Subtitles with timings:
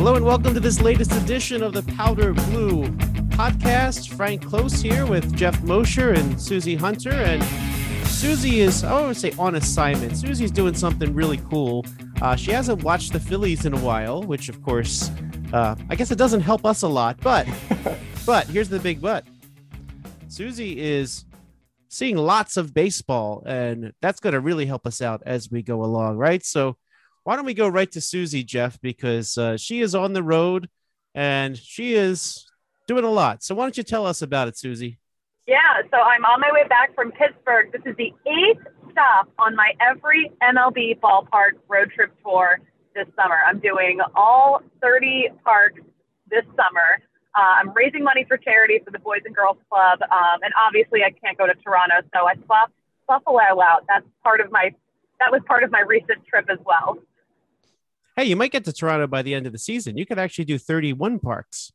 [0.00, 2.84] Hello and welcome to this latest edition of the Powder Blue
[3.36, 4.08] podcast.
[4.16, 7.10] Frank Klose here with Jeff Mosher and Susie Hunter.
[7.10, 7.44] And
[8.08, 10.16] Susie is, I would say, on assignment.
[10.16, 11.84] Susie's doing something really cool.
[12.22, 15.10] Uh, she hasn't watched the Phillies in a while, which, of course,
[15.52, 17.20] uh, I guess it doesn't help us a lot.
[17.20, 17.46] But,
[18.24, 19.26] but here's the big but.
[20.28, 21.26] Susie is
[21.90, 25.84] seeing lots of baseball, and that's going to really help us out as we go
[25.84, 26.42] along, right?
[26.42, 26.78] So,
[27.24, 30.68] why don't we go right to Susie, Jeff, because uh, she is on the road
[31.14, 32.46] and she is
[32.86, 33.42] doing a lot.
[33.42, 34.98] So why don't you tell us about it, Susie?
[35.46, 37.72] Yeah, so I'm on my way back from Pittsburgh.
[37.72, 42.60] This is the eighth stop on my every MLB ballpark road trip tour
[42.94, 43.36] this summer.
[43.46, 45.80] I'm doing all 30 parks
[46.30, 47.02] this summer.
[47.34, 51.04] Uh, I'm raising money for charity for the Boys and Girls Club, um, and obviously
[51.04, 52.72] I can't go to Toronto, so I swapped
[53.06, 53.84] Buffalo out.
[53.86, 54.74] That's part of my
[55.20, 56.98] that was part of my recent trip as well
[58.16, 59.96] hey, you might get to Toronto by the end of the season.
[59.96, 61.72] You could actually do 31 parks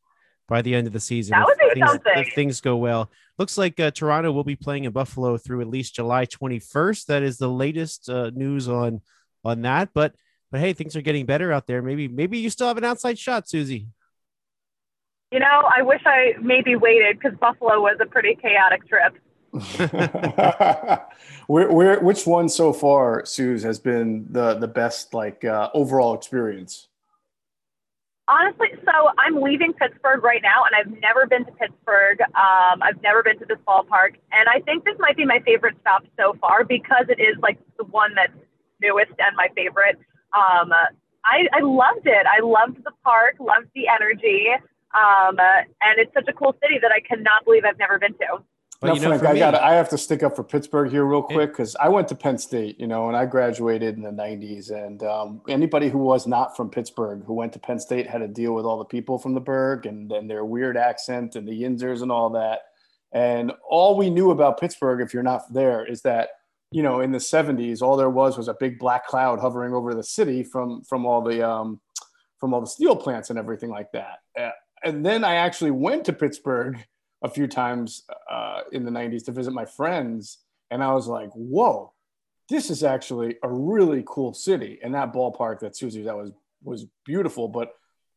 [0.47, 1.31] by the end of the season.
[1.37, 2.13] That would be things, something.
[2.17, 3.11] If things go well.
[3.37, 7.05] Looks like uh, Toronto will be playing in Buffalo through at least July 21st.
[7.07, 9.01] That is the latest uh, news on
[9.43, 9.89] on that.
[9.93, 10.15] But
[10.51, 11.81] but hey, things are getting better out there.
[11.81, 13.87] Maybe maybe you still have an outside shot, Susie.
[15.31, 19.17] You know, I wish I maybe waited because Buffalo was a pretty chaotic trip.
[21.47, 26.13] where, where, which one so far, Suze, has been the the best like uh, overall
[26.13, 26.87] experience?
[28.27, 32.19] Honestly, so I'm leaving Pittsburgh right now, and I've never been to Pittsburgh.
[32.21, 35.75] Um, I've never been to this ballpark, and I think this might be my favorite
[35.81, 38.33] stop so far because it is like the one that's
[38.81, 39.97] newest and my favorite.
[40.33, 40.73] Um,
[41.23, 42.25] I, I loved it.
[42.25, 44.49] I loved the park, loved the energy,
[44.95, 48.43] um, and it's such a cool city that I cannot believe I've never been to.
[48.85, 51.51] Well, now, Frank, I got I have to stick up for Pittsburgh here real quick
[51.51, 54.71] because I went to Penn State, you know, and I graduated in the '90s.
[54.71, 58.27] And um, anybody who was not from Pittsburgh who went to Penn State had to
[58.27, 61.51] deal with all the people from the Burgh and then their weird accent and the
[61.51, 62.59] Yinzers and all that.
[63.11, 66.29] And all we knew about Pittsburgh, if you're not there, is that
[66.71, 69.93] you know in the '70s, all there was was a big black cloud hovering over
[69.93, 71.79] the city from from all the um,
[72.39, 74.19] from all the steel plants and everything like that.
[74.39, 74.51] Uh,
[74.83, 76.85] and then I actually went to Pittsburgh
[77.23, 80.39] a few times uh, in the 90s to visit my friends.
[80.71, 81.93] And I was like, whoa,
[82.49, 84.79] this is actually a really cool city.
[84.83, 86.31] And that ballpark that Susie that was
[86.63, 87.47] was beautiful.
[87.47, 87.73] But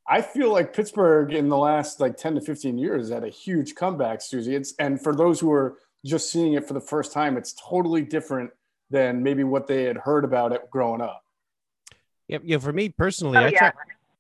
[0.09, 3.75] I feel like Pittsburgh in the last like 10 to 15 years had a huge
[3.75, 4.55] comeback, Susie.
[4.55, 8.03] It's and for those who are just seeing it for the first time, it's totally
[8.03, 8.51] different
[8.91, 11.23] than maybe what they had heard about it growing up.
[12.27, 12.59] Yeah, yeah.
[12.59, 13.59] For me personally, Oh, I yeah.
[13.59, 13.73] try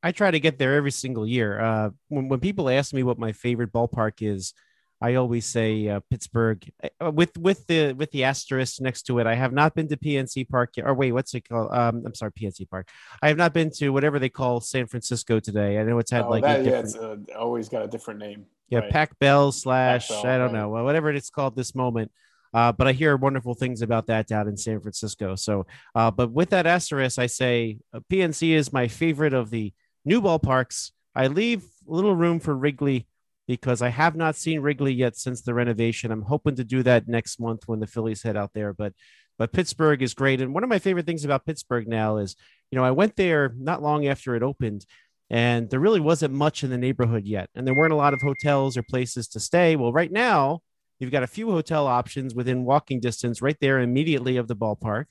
[0.03, 1.61] I try to get there every single year.
[1.61, 4.55] Uh, when when people ask me what my favorite ballpark is,
[5.01, 6.69] I always say uh, Pittsburgh
[7.01, 9.27] uh, with with the with the asterisk next to it.
[9.27, 10.87] I have not been to PNC Park yet.
[10.87, 11.71] Or wait, what's it called?
[11.73, 12.89] Um, I'm sorry, PNC Park.
[13.23, 15.79] I have not been to whatever they call San Francisco today.
[15.79, 16.87] I know it's had Oh, like that, a yeah, different,
[17.29, 18.47] it's uh always got a different name.
[18.71, 18.91] yeah, right.
[18.91, 20.61] Pac Bell slash Bell, I don't right.
[20.61, 22.11] know whatever it's called this moment.
[22.55, 25.35] Uh, but I hear wonderful things about that down in San Francisco.
[25.35, 29.75] So, uh, but with that asterisk, I say uh, PNC is my favorite of the
[30.07, 30.93] new ballparks.
[31.15, 33.07] I leave a little room for Wrigley
[33.49, 36.13] because I have not seen Wrigley yet since the renovation.
[36.13, 38.73] I'm hoping to do that next month when the Phillies head out there.
[38.73, 38.93] But
[39.39, 40.41] but Pittsburgh is great.
[40.41, 42.37] And one of my favorite things about Pittsburgh now is,
[42.71, 44.85] you know, I went there not long after it opened,
[45.31, 47.49] and there really wasn't much in the neighborhood yet.
[47.55, 49.77] And there weren't a lot of hotels or places to stay.
[49.77, 50.61] Well, right now,
[50.99, 55.07] you've got a few hotel options within walking distance right there immediately of the ballpark.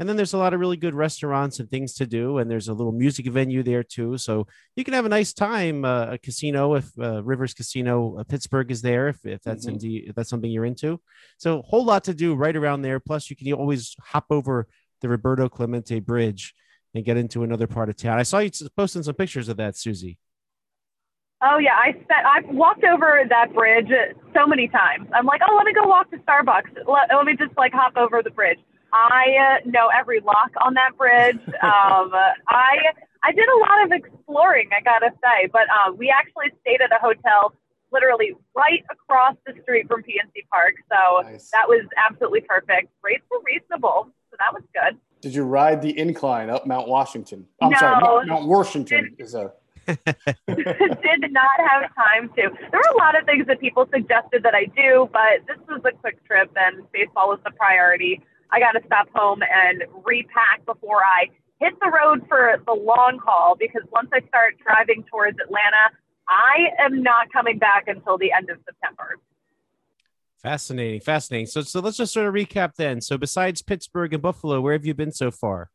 [0.00, 2.38] And then there's a lot of really good restaurants and things to do.
[2.38, 4.16] And there's a little music venue there too.
[4.16, 5.84] So you can have a nice time.
[5.84, 9.72] Uh, a casino, if uh, Rivers Casino uh, Pittsburgh is there, if, if that's Mhm.
[9.72, 10.98] indeed, if that's something you're into.
[11.36, 12.98] So a whole lot to do right around there.
[12.98, 14.66] Plus, you can always hop over
[15.02, 16.54] the Roberto Clemente Bridge
[16.94, 18.18] and get into another part of town.
[18.18, 20.16] I saw you posting some pictures of that, Susie.
[21.42, 22.26] Oh yeah, I spent.
[22.26, 23.88] I've walked over that bridge
[24.34, 25.08] so many times.
[25.14, 26.86] I'm like, oh, let me go walk to Starbucks.
[26.86, 28.58] Let, let me just like hop over the bridge.
[28.92, 31.38] I uh, know every lock on that bridge.
[31.62, 32.10] Um,
[32.48, 32.76] I
[33.22, 35.48] I did a lot of exploring, I gotta say.
[35.52, 37.54] But um, we actually stayed at a hotel
[37.92, 41.50] literally right across the street from PNC Park, so Nice.
[41.50, 42.88] that was absolutely perfect.
[43.02, 44.98] Rates were reasonable, so that was good.
[45.20, 47.46] Did you ride the incline up Mount Washington?
[47.60, 48.16] I'm sorry, No.
[48.16, 49.52] Mount, Mount Washington is a
[49.86, 52.42] did not have time to.
[52.70, 55.80] There were a lot of things that people suggested that I do, but this was
[55.84, 58.22] a quick trip and baseball was the priority.
[58.52, 61.28] I got to stop home and repack before I
[61.60, 65.94] hit the road for the long haul because once I start driving towards Atlanta,
[66.28, 69.18] I am not coming back until the end of September.
[70.42, 71.46] Fascinating, fascinating.
[71.46, 73.02] So, so let's just sort of recap then.
[73.02, 75.70] So, besides Pittsburgh and Buffalo, where have you been so far?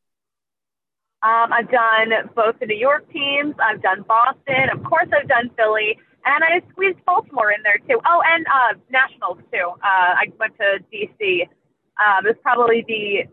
[1.22, 3.56] Um, I've done both the New York teams.
[3.62, 4.69] I've done Boston.
[4.74, 5.98] Of course, I've done Philly.
[6.25, 8.01] And I squeezed Baltimore in there too.
[8.06, 9.69] Oh, and uh, Nationals too.
[9.83, 11.48] Uh, I went to DC.
[12.00, 13.25] Um, it was probably the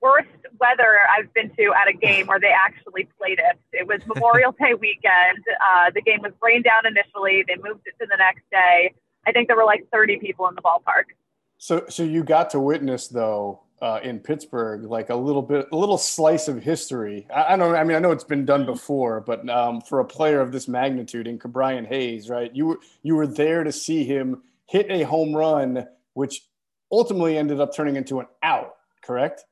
[0.00, 0.28] worst
[0.60, 3.58] weather I've been to at a game where they actually played it.
[3.72, 5.44] It was Memorial Day weekend.
[5.48, 7.44] Uh, the game was rained down initially.
[7.46, 8.94] They moved it to the next day.
[9.26, 11.14] I think there were like 30 people in the ballpark.
[11.58, 15.76] So, so you got to witness though uh, in Pittsburgh, like a little bit, a
[15.76, 17.26] little slice of history.
[17.34, 17.74] I, I don't.
[17.74, 20.68] I mean, I know it's been done before, but um, for a player of this
[20.68, 22.54] magnitude, in Brian Hayes, right?
[22.54, 26.42] You were you were there to see him hit a home run, which
[26.90, 28.74] ultimately ended up turning into an out.
[29.04, 29.44] Correct?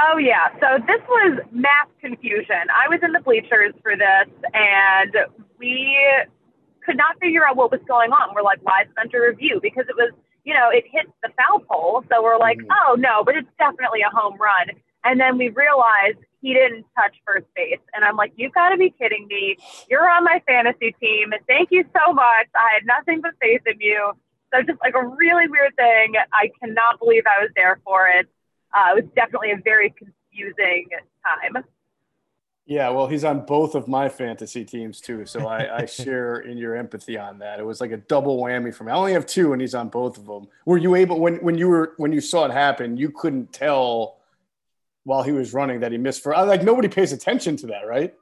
[0.00, 0.48] Oh yeah.
[0.60, 2.68] So this was mass confusion.
[2.70, 5.12] I was in the bleachers for this, and
[5.58, 5.98] we
[6.84, 8.34] could not figure out what was going on.
[8.34, 9.58] We're like, why is it under review?
[9.60, 10.12] Because it was
[10.48, 12.02] you know, it hit the foul pole.
[12.10, 12.72] So we're like, mm-hmm.
[12.72, 14.74] oh no, but it's definitely a home run.
[15.04, 17.84] And then we realized he didn't touch first base.
[17.94, 19.56] And I'm like, you've got to be kidding me.
[19.90, 21.32] You're on my fantasy team.
[21.46, 22.48] Thank you so much.
[22.56, 24.12] I had nothing but faith in you.
[24.52, 26.14] So just like a really weird thing.
[26.32, 28.26] I cannot believe I was there for it.
[28.74, 30.88] Uh, it was definitely a very confusing
[31.24, 31.64] time.
[32.68, 36.58] Yeah, well, he's on both of my fantasy teams too, so I, I share in
[36.58, 37.60] your empathy on that.
[37.60, 38.92] It was like a double whammy for me.
[38.92, 40.48] I only have two, and he's on both of them.
[40.66, 42.98] Were you able when when you were when you saw it happen?
[42.98, 44.18] You couldn't tell
[45.04, 48.14] while he was running that he missed for like nobody pays attention to that, right?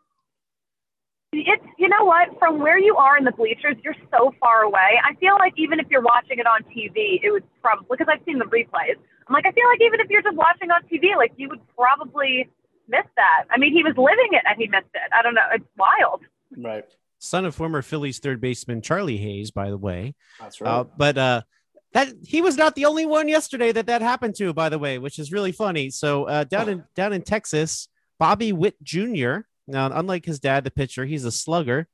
[1.46, 5.00] It's you know what from where you are in the bleachers, you're so far away.
[5.04, 8.24] I feel like even if you're watching it on TV, it would probably because I've
[8.24, 8.96] seen the replays.
[9.26, 11.60] I'm like I feel like even if you're just watching on TV, like you would
[11.76, 12.48] probably
[12.88, 13.44] miss that.
[13.50, 15.10] I mean, he was living it and he missed it.
[15.16, 15.46] I don't know.
[15.52, 16.22] It's wild.
[16.56, 16.84] Right.
[17.18, 20.14] Son of former Phillies third baseman Charlie Hayes, by the way.
[20.38, 20.70] That's right.
[20.70, 21.42] Uh, but uh,
[21.92, 24.98] that he was not the only one yesterday that that happened to, by the way,
[24.98, 25.90] which is really funny.
[25.90, 27.88] So uh, down in down in Texas,
[28.18, 29.40] Bobby Witt Jr.
[29.66, 31.88] Now, unlike his dad, the pitcher, he's a slugger.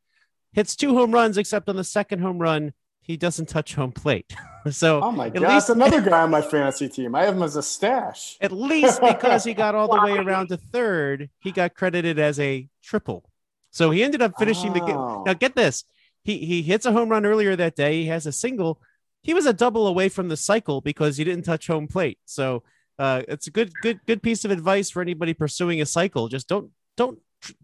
[0.53, 4.35] Hits two home runs, except on the second home run, he doesn't touch home plate.
[4.71, 7.15] so oh my god, least, another guy on my fantasy team.
[7.15, 8.37] I have him as a stash.
[8.41, 12.39] At least because he got all the way around to third, he got credited as
[12.39, 13.25] a triple.
[13.71, 14.75] So he ended up finishing oh.
[14.75, 15.25] the game.
[15.27, 15.85] Now get this.
[16.23, 18.03] He he hits a home run earlier that day.
[18.03, 18.81] He has a single.
[19.23, 22.19] He was a double away from the cycle because he didn't touch home plate.
[22.25, 22.63] So
[22.99, 26.29] uh, it's a good good good piece of advice for anybody pursuing a cycle.
[26.29, 27.19] Just don't don't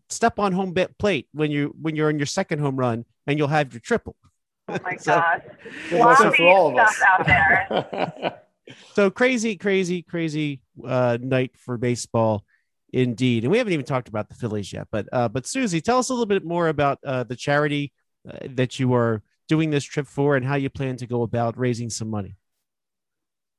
[0.08, 3.48] step on home plate when you when you're on your second home run and you'll
[3.48, 4.16] have your triple.
[4.69, 5.42] Oh my so, gosh.
[5.92, 7.00] Lots for all of us.
[7.06, 8.40] out there.
[8.94, 12.44] so crazy, crazy, crazy uh, night for baseball
[12.92, 13.44] indeed.
[13.44, 16.08] And we haven't even talked about the Phillies yet, but uh, but Susie, tell us
[16.08, 17.92] a little bit more about uh, the charity
[18.28, 21.58] uh, that you are doing this trip for and how you plan to go about
[21.58, 22.36] raising some money.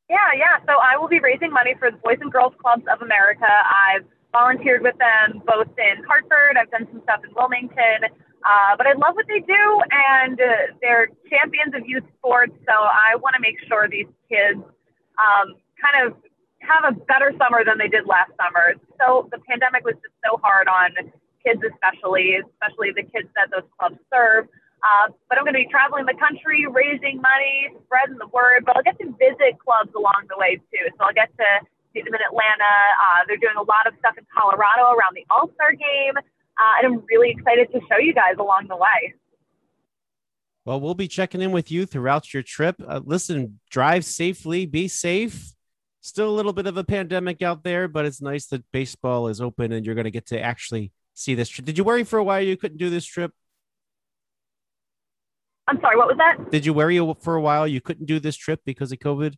[0.09, 0.65] Yeah, yeah.
[0.65, 3.45] So I will be raising money for the Boys and Girls Clubs of America.
[3.45, 6.57] I've volunteered with them both in Hartford.
[6.59, 8.09] I've done some stuff in Wilmington.
[8.39, 12.53] Uh, but I love what they do, and uh, they're champions of youth sports.
[12.63, 14.63] So I want to make sure these kids
[15.19, 16.15] um, kind of
[16.63, 18.79] have a better summer than they did last summer.
[18.95, 21.11] So the pandemic was just so hard on
[21.43, 24.47] kids, especially, especially the kids that those clubs serve.
[24.79, 28.63] Uh, but I'm going to be traveling the country, raising money, spreading the word.
[28.63, 30.87] But I'll get to visit clubs along the way too.
[30.95, 31.49] So I'll get to
[31.93, 32.73] see them in Atlanta.
[32.97, 36.17] Uh, they're doing a lot of stuff in Colorado around the All Star game.
[36.17, 39.13] Uh, and I'm really excited to show you guys along the way.
[40.65, 42.75] Well, we'll be checking in with you throughout your trip.
[42.85, 45.53] Uh, listen, drive safely, be safe.
[46.01, 49.41] Still a little bit of a pandemic out there, but it's nice that baseball is
[49.41, 51.65] open and you're going to get to actually see this trip.
[51.65, 53.31] Did you worry for a while you couldn't do this trip?
[55.67, 56.51] I'm sorry, what was that?
[56.51, 59.35] Did you worry for a while you couldn't do this trip because of COVID?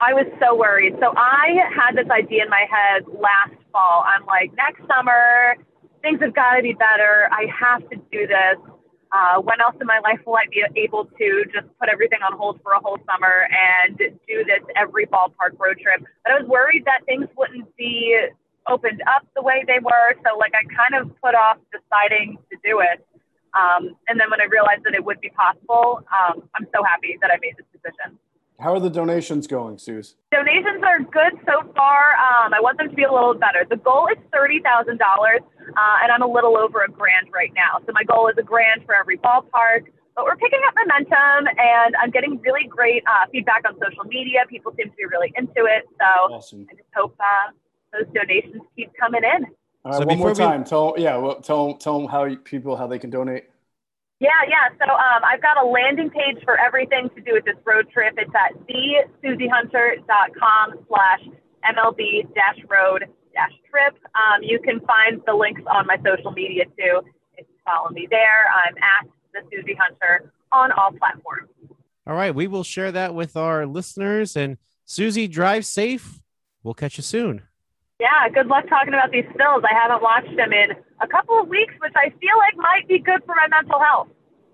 [0.00, 0.96] I was so worried.
[0.96, 4.02] So I had this idea in my head last fall.
[4.08, 5.56] I'm like, next summer,
[6.00, 7.28] things have got to be better.
[7.30, 8.56] I have to do this.
[9.12, 12.38] Uh, when else in my life will I be able to just put everything on
[12.38, 16.00] hold for a whole summer and do this every ballpark road trip?
[16.24, 18.16] But I was worried that things wouldn't be
[18.68, 20.16] opened up the way they were.
[20.24, 23.04] So, like, I kind of put off deciding to do it.
[23.52, 27.18] Um, and then when I realized that it would be possible, um, I'm so happy
[27.20, 28.16] that I made this decision.
[28.60, 30.16] How are the donations going, Suze?
[30.30, 32.12] Donations are good so far.
[32.20, 33.64] Um, I want them to be a little better.
[33.68, 37.52] The goal is thirty thousand dollars, uh, and I'm a little over a grand right
[37.54, 37.80] now.
[37.86, 39.88] So my goal is a grand for every ballpark.
[40.14, 44.40] But we're picking up momentum, and I'm getting really great uh, feedback on social media.
[44.48, 45.88] People seem to be really into it.
[45.98, 46.66] So awesome.
[46.70, 47.52] I just hope uh,
[47.92, 49.46] those donations keep coming in.
[49.84, 50.60] All right, so one more time.
[50.60, 50.66] We...
[50.66, 53.44] Tell yeah, well, tell tell them how people how they can donate.
[54.20, 54.68] Yeah, yeah.
[54.78, 58.12] So um, I've got a landing page for everything to do with this road trip.
[58.18, 61.20] It's at thesusiehunter.com slash
[61.64, 63.96] MLB dash road dash trip.
[64.14, 67.00] Um, you can find the links on my social media too.
[67.38, 71.48] If you follow me there, I'm at the Susie Hunter on all platforms.
[72.06, 74.36] All right, we will share that with our listeners.
[74.36, 76.20] And Susie, drive safe.
[76.62, 77.44] We'll catch you soon.
[78.00, 79.64] Yeah, good luck talking about these Phils.
[79.64, 82.98] I haven't watched them in a couple of weeks, which I feel like might be
[82.98, 84.08] good for my mental health.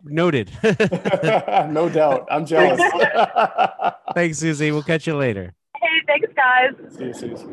[0.04, 0.50] Noted.
[1.72, 2.26] no doubt.
[2.30, 2.80] I'm jealous.
[4.14, 4.70] thanks, Susie.
[4.70, 5.54] We'll catch you later.
[5.76, 6.94] Hey, thanks, guys.
[6.96, 7.46] See you, Susie.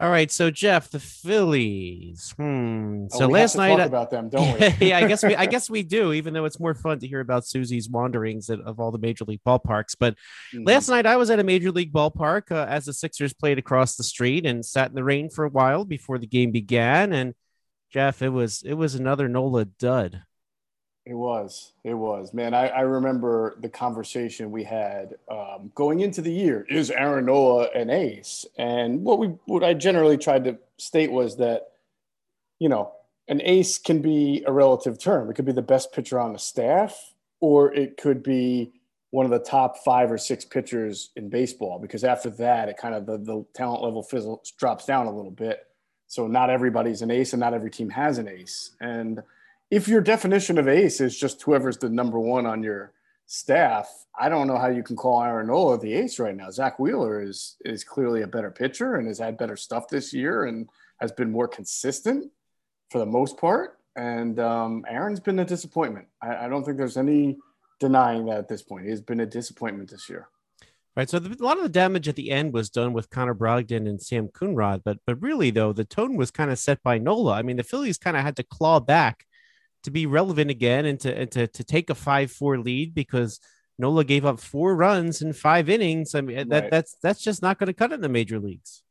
[0.00, 2.34] All right, so Jeff, the Phillies.
[2.36, 3.06] Hmm.
[3.12, 4.88] Oh, So we last have to night, talk about them, don't we?
[4.88, 6.12] yeah, I guess we, I guess we do.
[6.12, 9.24] Even though it's more fun to hear about Susie's wanderings at, of all the major
[9.24, 9.94] league ballparks.
[9.98, 10.16] But
[10.52, 10.66] Mhm.
[10.66, 13.96] last night I was at a major league ballpark uh, as the Sixers played across
[13.96, 17.12] the street and sat in the rain for a while before the game began.
[17.12, 17.34] And
[17.90, 20.22] Jeff, it was it was another Nola dud.
[21.06, 21.72] It was.
[21.84, 22.32] It was.
[22.32, 26.66] Man, I, I remember the conversation we had um, going into the year.
[26.70, 28.46] Is Aaron Nola an ace?
[28.56, 31.72] And what we what I generally tried to state was that,
[32.58, 32.92] you know,
[33.28, 35.30] an ace can be a relative term.
[35.30, 38.72] It could be the best pitcher on the staff, or it could be
[39.10, 41.78] one of the top five or six pitchers in baseball.
[41.78, 45.30] Because after that, it kind of the, the talent level fizzles drops down a little
[45.30, 45.66] bit.
[46.06, 48.72] So not everybody's an ace, and not every team has an ace.
[48.80, 49.22] And
[49.70, 52.92] if your definition of ace is just whoever's the number one on your
[53.26, 56.50] staff, I don't know how you can call Aaron Nola the ace right now.
[56.50, 60.44] Zack Wheeler is is clearly a better pitcher and has had better stuff this year
[60.44, 60.68] and
[61.00, 62.30] has been more consistent
[62.90, 63.78] for the most part.
[63.96, 66.06] And um, Aaron's been a disappointment.
[66.22, 67.38] I, I don't think there's any
[67.80, 68.86] denying that at this point.
[68.86, 70.28] He's been a disappointment this year.
[70.96, 71.10] Right.
[71.10, 73.88] So the, a lot of the damage at the end was done with Connor Brogdon
[73.88, 77.32] and Sam Coonrod, but but really though the tone was kind of set by Nola.
[77.34, 79.26] I mean the Phillies kind of had to claw back
[79.84, 83.40] to be relevant again and to and to, to take a five four lead because
[83.78, 86.14] Nola gave up four runs in five innings.
[86.14, 86.70] I mean that Right.
[86.70, 88.82] that's that's just not going to cut it in the major leagues.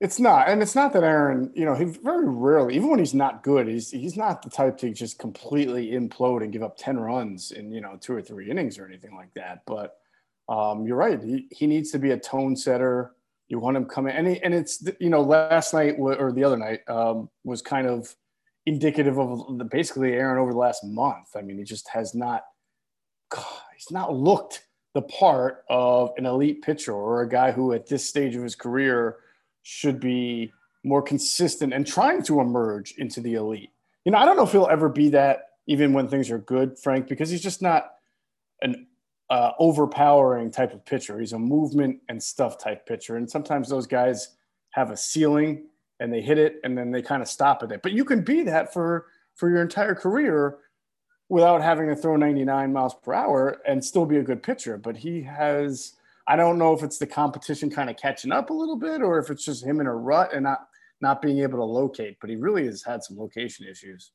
[0.00, 1.52] It's not, and it's not that Aaron.
[1.54, 4.78] You know, he very rarely, even when he's not good, he's he's not the type
[4.78, 8.50] to just completely implode and give up ten runs in you know two or three
[8.50, 9.60] innings or anything like that.
[9.66, 9.99] But
[10.50, 11.22] um, you're right.
[11.22, 13.12] He he needs to be a tone setter.
[13.48, 16.56] You want him coming, and he, and it's you know last night or the other
[16.56, 18.14] night um, was kind of
[18.66, 21.28] indicative of the, basically Aaron over the last month.
[21.36, 22.44] I mean, he just has not.
[23.74, 28.04] He's not looked the part of an elite pitcher or a guy who at this
[28.04, 29.18] stage of his career
[29.62, 30.52] should be
[30.82, 33.70] more consistent and trying to emerge into the elite.
[34.04, 36.78] You know, I don't know if he'll ever be that even when things are good,
[36.78, 37.92] Frank, because he's just not
[38.62, 38.86] an
[39.30, 41.20] uh, overpowering type of pitcher.
[41.20, 43.16] He's a movement and stuff type pitcher.
[43.16, 44.36] And sometimes those guys
[44.70, 45.66] have a ceiling
[46.00, 47.82] and they hit it and then they kind of stop at it.
[47.82, 49.06] But you can be that for
[49.36, 50.58] for your entire career
[51.28, 54.76] without having to throw 99 miles per hour and still be a good pitcher.
[54.76, 55.94] But he has
[56.26, 59.18] I don't know if it's the competition kind of catching up a little bit or
[59.18, 60.66] if it's just him in a rut and not
[61.00, 64.10] not being able to locate, but he really has had some location issues.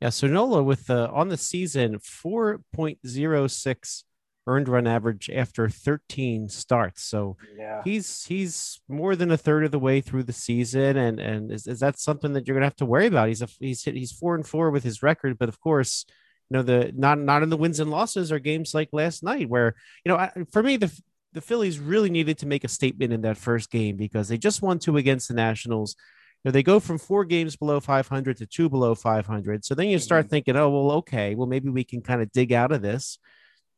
[0.00, 4.02] Yeah, so Nola with the on the season 4.06
[4.50, 7.02] earned run average after 13 starts.
[7.02, 7.82] So Yeah.
[7.84, 11.66] he's he's more than a third of the way through the season, and and is,
[11.66, 13.28] is that something that you're gonna have to worry about?
[13.28, 16.04] He's a he's hit, he's four and four with his record, but of course,
[16.50, 19.48] you know the not not in the wins and losses are games like last night
[19.48, 20.90] where you know I, for me the
[21.32, 24.62] the Phillies really needed to make a statement in that first game because they just
[24.62, 25.94] won two against the Nationals.
[26.42, 29.64] You know, they go from four games below 500 to two below 500.
[29.64, 30.30] So then you start mm-hmm.
[30.30, 33.18] thinking, oh, well, okay, well, maybe we can kind of dig out of this.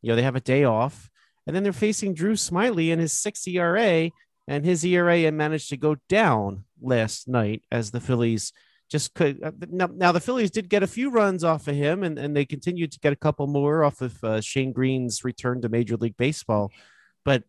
[0.03, 1.09] You know, they have a day off,
[1.47, 4.11] and then they're facing Drew Smyly and his six ERA,
[4.49, 8.53] and his ERA managed to go down last night as the Phillies
[8.91, 9.43] just could.
[9.43, 12.37] uh, Now, now the Phillies did get a few runs off of him, and, and
[12.37, 15.97] they continued to get a couple more off of uh, Shane Greene's return to Major
[15.97, 16.71] League Baseball,
[17.25, 17.45] but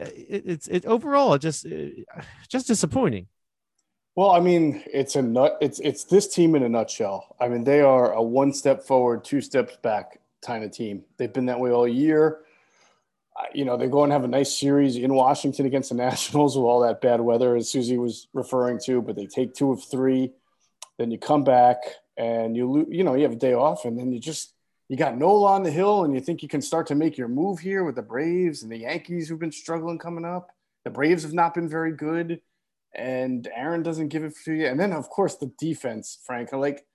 [0.00, 3.26] uh, it, it's it overall just uh, just disappointing.
[4.16, 5.58] Well, I mean, it's a nut.
[5.60, 7.36] It's it's this team in a nutshell.
[7.40, 11.04] I mean, they are a one step forward, two steps back kind of team.
[11.16, 12.40] They've been that way all year.
[13.54, 16.64] You know, they go and have a nice series in Washington against the Nationals with
[16.64, 19.00] all that bad weather, as Susie was referring to.
[19.00, 20.32] But they take two of three,
[20.98, 21.76] then you come back
[22.16, 24.54] and you you know you have a day off, and then you just
[24.88, 27.28] you got Nola on the hill, and you think you can start to make your
[27.28, 30.50] move here with the Braves and the Yankees who've been struggling coming up.
[30.84, 32.40] The Braves have not been very good
[32.94, 34.66] and Aaron doesn't give it to you.
[34.66, 36.52] And then, of course, the defense, Frank.
[36.52, 36.86] Like,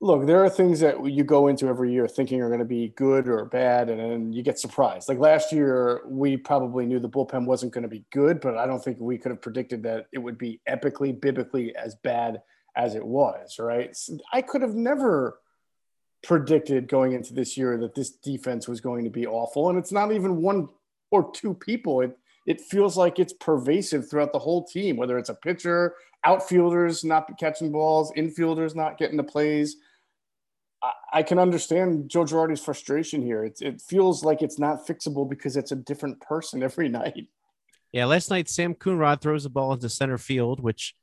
[0.00, 2.88] look, there are things that you go into every year thinking are going to be
[2.96, 5.08] good or bad, and then you get surprised.
[5.08, 8.66] Like last year, we probably knew the bullpen wasn't going to be good, but I
[8.66, 12.42] don't think we could have predicted that it would be epically, biblically as bad
[12.76, 13.58] as it was.
[13.58, 13.96] Right?
[14.32, 15.38] I could have never
[16.22, 19.92] predicted going into this year that this defense was going to be awful, and it's
[19.92, 20.68] not even one
[21.10, 22.02] or two people.
[22.02, 27.04] It it feels like it's pervasive throughout the whole team, whether it's a pitcher, outfielders
[27.04, 29.76] not catching balls, infielders not getting the plays.
[30.82, 33.44] I, I can understand Joe Girardi's frustration here.
[33.44, 37.28] It, it feels like it's not fixable because it's a different person every night.
[37.92, 40.94] Yeah, last night Sam Coonrod throws the ball into center field, which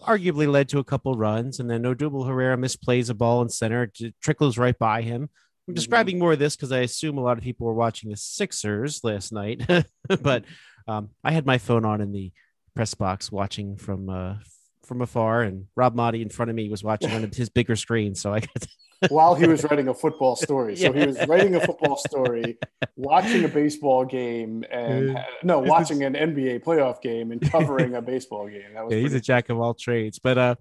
[0.00, 3.90] arguably led to a couple runs, and then Odubel Herrera misplays a ball in center,
[4.22, 5.22] trickles right by him.
[5.22, 5.74] I'm mm-hmm.
[5.74, 9.02] describing more of this because I assume a lot of people were watching the Sixers
[9.02, 9.62] last night,
[10.22, 10.44] but
[10.88, 12.32] um, I had my phone on in the
[12.74, 14.36] press box watching from uh,
[14.84, 18.14] from afar, and Rob Maaddi in front of me was watching on his bigger screen,
[18.14, 18.66] so I got.
[19.10, 22.58] While he was writing a football story, so he was writing a football story,
[22.96, 28.48] watching a baseball game, and no, watching an NBA playoff game and covering a baseball
[28.48, 28.74] game.
[28.74, 30.54] That was yeah, he's a jack of all trades, but uh,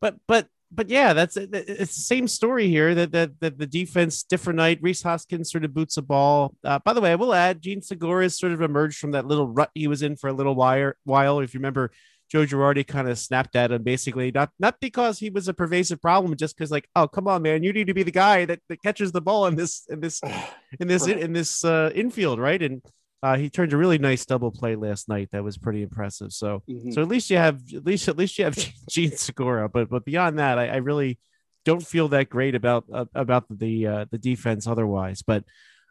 [0.00, 2.94] but but but yeah, that's it's the same story here.
[2.94, 4.80] That that, that the defense different night.
[4.82, 6.54] Rhys Hoskins sort of boots a ball.
[6.64, 9.48] Uh, by the way, I will add, Jean Segura sort of emerged from that little
[9.48, 10.92] rut he was in for a little while.
[11.04, 11.92] While if you remember,
[12.30, 16.00] Joe Girardi kind of snapped at him basically, not not because he was a pervasive
[16.00, 18.60] problem, just because like, oh come on, man, you need to be the guy that,
[18.68, 20.20] that catches the ball in this in this
[20.80, 22.62] in this in, in this uh, infield, right?
[22.62, 22.82] And
[23.24, 25.30] uh, he turned a really nice double play last night.
[25.32, 26.30] That was pretty impressive.
[26.30, 26.90] So, mm-hmm.
[26.90, 28.54] so at least you have at least at least you have
[28.90, 29.66] Jean Segura.
[29.70, 31.18] But but beyond that, I, I really
[31.64, 35.22] don't feel that great about uh, about the uh, the defense otherwise.
[35.22, 35.44] But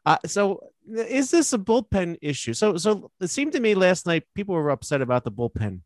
[0.05, 2.53] uh, so is this a bullpen issue?
[2.53, 5.79] So so it seemed to me last night people were upset about the bullpen.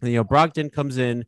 [0.00, 1.24] You know, Brogdon comes in,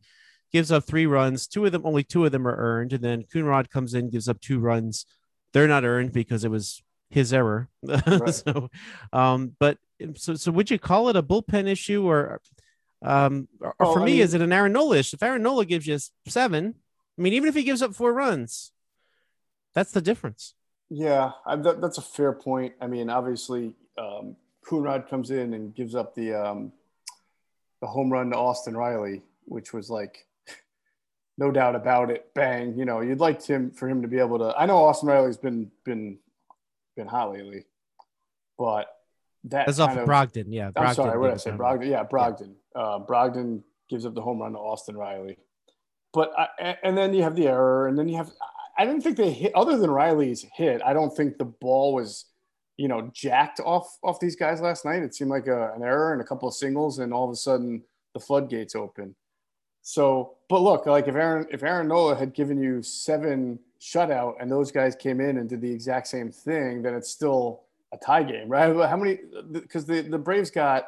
[0.52, 1.48] gives up three runs.
[1.48, 4.28] Two of them, only two of them are earned, and then Coonrod comes in, gives
[4.28, 5.06] up two runs.
[5.52, 6.80] They're not earned because it was
[7.10, 7.68] his error.
[7.82, 8.34] Right.
[8.34, 8.70] so,
[9.12, 9.78] um, but
[10.14, 12.40] so so would you call it a bullpen issue or,
[13.02, 15.16] um, or well, for I me, mean, is it an Aaron Nola issue?
[15.16, 16.74] If Aaron Nola gives you seven,
[17.18, 18.72] I mean, even if he gives up four runs,
[19.74, 20.54] that's the difference.
[20.88, 22.74] Yeah, I, that, that's a fair point.
[22.80, 24.36] I mean, obviously, um,
[24.66, 26.72] Coonrod comes in and gives up the um,
[27.80, 30.26] the home run to Austin Riley, which was like
[31.38, 32.32] no doubt about it.
[32.34, 34.54] Bang, you know, you'd like him for him to be able to.
[34.56, 36.18] I know Austin Riley's been been
[36.96, 37.64] been hot lately,
[38.58, 38.86] but
[39.44, 40.46] that that's off of, Brogdon.
[40.48, 41.50] Yeah, Brogdon I'm sorry, what did I say?
[41.52, 41.90] Brogdon.
[41.90, 42.54] Yeah, Brogdon.
[42.74, 42.80] Yeah.
[42.80, 45.38] Uh, Brogdon gives up the home run to Austin Riley,
[46.12, 48.30] but I, and then you have the error, and then you have.
[48.78, 50.80] I didn't think they hit other than Riley's hit.
[50.84, 52.26] I don't think the ball was,
[52.76, 55.02] you know, jacked off off these guys last night.
[55.02, 57.36] It seemed like a, an error and a couple of singles, and all of a
[57.36, 57.82] sudden
[58.14, 59.14] the floodgates open.
[59.82, 64.50] So, but look, like if Aaron if Aaron Nola had given you seven shutout and
[64.50, 67.62] those guys came in and did the exact same thing, then it's still
[67.92, 68.74] a tie game, right?
[68.88, 69.18] How many?
[69.50, 70.86] Because the the Braves got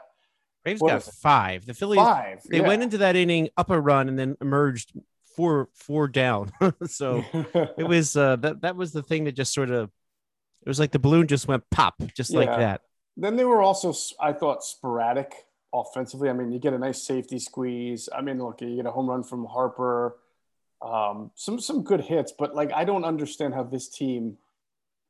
[0.64, 1.66] Braves got five.
[1.66, 2.40] The Phillies five.
[2.48, 2.68] They yeah.
[2.68, 4.92] went into that inning up a run and then emerged
[5.36, 6.52] four four down.
[6.86, 9.90] so it was uh, that that was the thing that just sort of
[10.62, 12.38] it was like the balloon just went pop just yeah.
[12.40, 12.82] like that.
[13.16, 15.32] Then they were also I thought sporadic
[15.74, 16.28] offensively.
[16.28, 18.08] I mean, you get a nice safety squeeze.
[18.14, 20.16] I mean, look, you get a home run from Harper
[20.82, 24.38] um, some some good hits, but like I don't understand how this team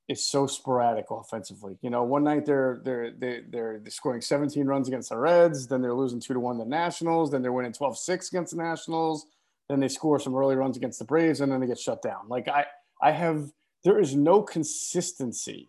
[0.08, 1.78] is so sporadic offensively.
[1.80, 5.66] You know, one night they're they're they, they're, they're scoring 17 runs against the Reds,
[5.66, 9.26] then they're losing two to one the Nationals, then they're winning 12-6 against the Nationals,
[9.68, 12.28] then they score some early runs against the Braves, and then they get shut down.
[12.28, 12.66] Like I
[13.00, 13.50] I have
[13.84, 15.68] there is no consistency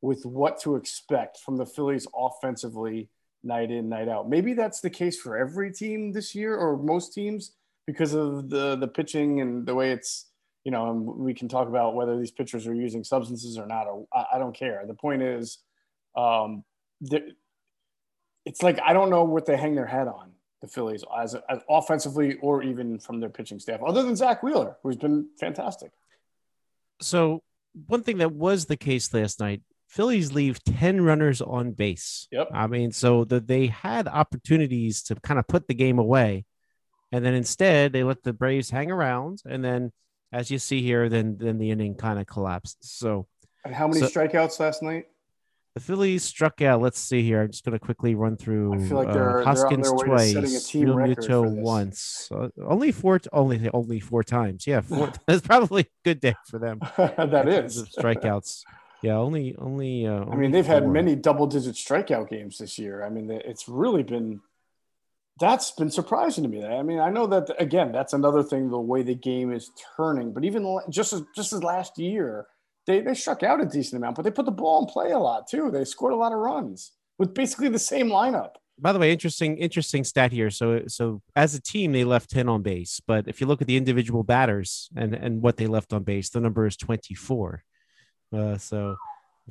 [0.00, 3.08] with what to expect from the Phillies offensively
[3.44, 4.28] night in night out.
[4.28, 7.52] Maybe that's the case for every team this year or most teams
[7.88, 10.26] because of the the pitching and the way it's
[10.62, 14.06] you know we can talk about whether these pitchers are using substances or not or
[14.12, 15.58] I, I don't care the point is
[16.14, 16.64] um
[18.44, 21.60] it's like I don't know what they hang their head on the Phillies as, as
[21.70, 25.90] offensively or even from their pitching staff other than Zack Wheeler who's been fantastic
[27.00, 27.42] so
[27.86, 32.28] one thing that was the case last night Phillies leave 10 runners on base.
[32.30, 32.50] Yep.
[32.52, 36.44] I mean, so that they had opportunities to kind of put the game away.
[37.12, 39.42] And then instead, they let the Braves hang around.
[39.48, 39.92] And then,
[40.32, 42.78] as you see here, then then the inning kind of collapsed.
[42.80, 43.26] So,
[43.64, 45.06] and how many so, strikeouts last night?
[45.74, 46.80] The Phillies struck out.
[46.80, 47.40] Let's see here.
[47.40, 48.74] I'm just going to quickly run through.
[48.74, 52.28] I feel like they're, uh, Hoskins they're twice, Realmuto once.
[52.34, 53.20] Uh, only four.
[53.32, 54.66] Only only four times.
[54.66, 55.12] Yeah, four.
[55.26, 56.80] that's probably a good day for them.
[56.96, 58.64] that is strikeouts.
[59.02, 60.06] Yeah, only only.
[60.06, 60.74] Uh, I mean, they've four.
[60.74, 63.04] had many double-digit strikeout games this year.
[63.04, 64.40] I mean, it's really been
[65.40, 66.64] that's been surprising to me.
[66.64, 70.32] I mean, I know that again, that's another thing the way the game is turning.
[70.32, 72.46] But even just as just as last year,
[72.86, 75.18] they they struck out a decent amount, but they put the ball in play a
[75.18, 75.70] lot too.
[75.70, 78.52] They scored a lot of runs with basically the same lineup.
[78.80, 80.50] By the way, interesting interesting stat here.
[80.50, 83.66] So so as a team, they left ten on base, but if you look at
[83.66, 87.64] the individual batters and and what they left on base, the number is twenty four.
[88.32, 88.96] Uh, so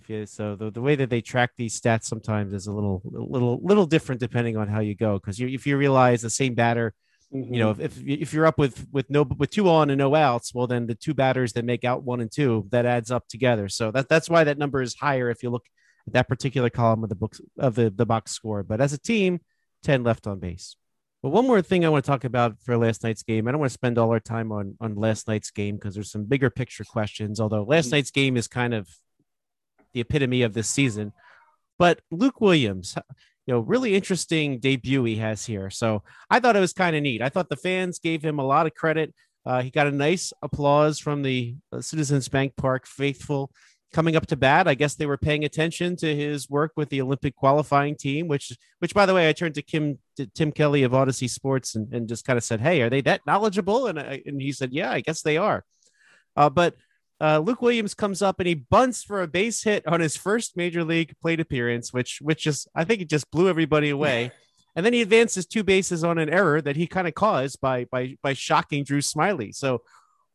[0.07, 3.59] You, so the, the way that they track these stats sometimes is a little little
[3.61, 6.93] little different depending on how you go because you, if you realize the same batter
[7.33, 7.53] mm-hmm.
[7.53, 10.13] you know if, if if you're up with with no with two on and no
[10.15, 13.27] outs well then the two batters that make out one and two that adds up
[13.27, 15.65] together so that that's why that number is higher if you look
[16.07, 18.99] at that particular column of the books of the the box score but as a
[18.99, 19.39] team
[19.83, 20.75] 10 left on base
[21.23, 23.47] but one more thing I want to talk about for last night's game.
[23.47, 26.11] I don't want to spend all our time on on last night's game because there's
[26.11, 27.39] some bigger picture questions.
[27.39, 27.95] Although last mm-hmm.
[27.95, 28.87] night's game is kind of
[29.97, 31.11] the epitome of this season.
[31.79, 32.95] But Luke Williams,
[33.47, 35.69] you know, really interesting debut he has here.
[35.69, 37.21] So I thought it was kind of neat.
[37.21, 39.13] I thought the fans gave him a lot of credit.
[39.45, 43.51] Uh, he got a nice applause from the uh, Citizens Bank Park faithful
[43.93, 44.67] coming up to bat.
[44.67, 48.51] I guess they were paying attention to his work with the Olympic qualifying team, which,
[48.79, 51.91] which by the way, I turned to Kim, to Tim Kelly of Audacy Sports and,
[51.93, 54.73] and just kind of said, "Hey, are they that knowledgeable?" And I, and he said,
[54.73, 55.63] "Yeah, I guess they are."
[56.35, 56.75] Uh, but
[57.19, 60.55] uh, Luke Williams comes up and he bunts for a base hit on his first
[60.55, 64.31] major league plate appearance, which which just I think it just blew everybody away.
[64.75, 67.85] and then he advances two bases on an error that he kind of caused by
[67.85, 69.53] by by shocking Drew Smyly.
[69.53, 69.81] So,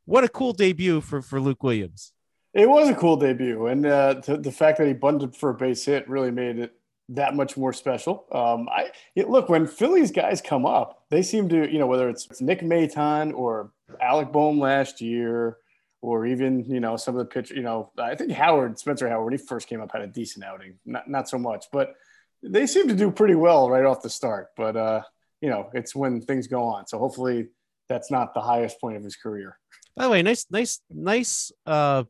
[0.04, 2.12] what a cool debut for for Luke Williams.
[2.52, 5.84] It was a cool debut, and uh, the fact that he bunted for a base
[5.84, 6.74] hit really made it
[7.10, 8.26] that much more special.
[8.32, 12.08] Um, I it, look when Phillies guys come up, they seem to you know whether
[12.08, 15.58] it's Nick Maton or Alec Bohm last year
[16.02, 17.50] or even you know some of the pitch.
[17.50, 20.44] You know, I think Howard Spencer Howard when he first came up had a decent
[20.44, 21.94] outing, not not so much, but
[22.42, 24.48] they seem to do pretty well right off the start.
[24.56, 25.02] But uh,
[25.40, 26.86] you know, it's when things go on.
[26.86, 27.48] So hopefully
[27.88, 29.58] that's not the highest point of his career.
[29.96, 32.04] By the way, nice, nice, nice uh,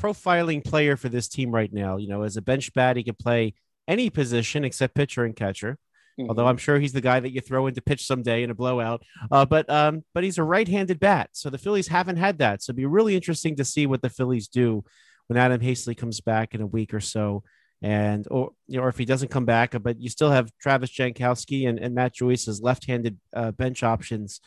[0.00, 1.96] profiling player for this team right now.
[1.96, 3.54] You know, as a bench bat, he can play
[3.86, 5.78] any position except pitcher and catcher.
[6.18, 6.30] Mm-hmm.
[6.30, 9.02] Although I'm sure he's the guy that you throw into pitch someday in a blowout.
[9.30, 12.62] Uh, but um, but he's a right-handed bat, so the Phillies haven't had that.
[12.62, 14.84] So it'd be really interesting to see what the Phillies do
[15.28, 17.44] when Adam Haseley comes back in a week or so,
[17.82, 19.80] and or you know, or if he doesn't come back.
[19.80, 24.40] But you still have Travis Jankowski and, and Matt Joyce as left-handed uh, bench options.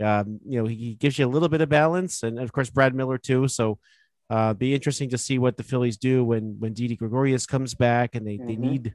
[0.00, 2.94] Um, you know, he gives you a little bit of balance, and of course Brad
[2.94, 3.48] Miller too.
[3.48, 3.78] So
[4.30, 8.14] uh, be interesting to see what the Phillies do when when Didi Gregorius comes back
[8.14, 8.46] and they, mm-hmm.
[8.46, 8.94] they need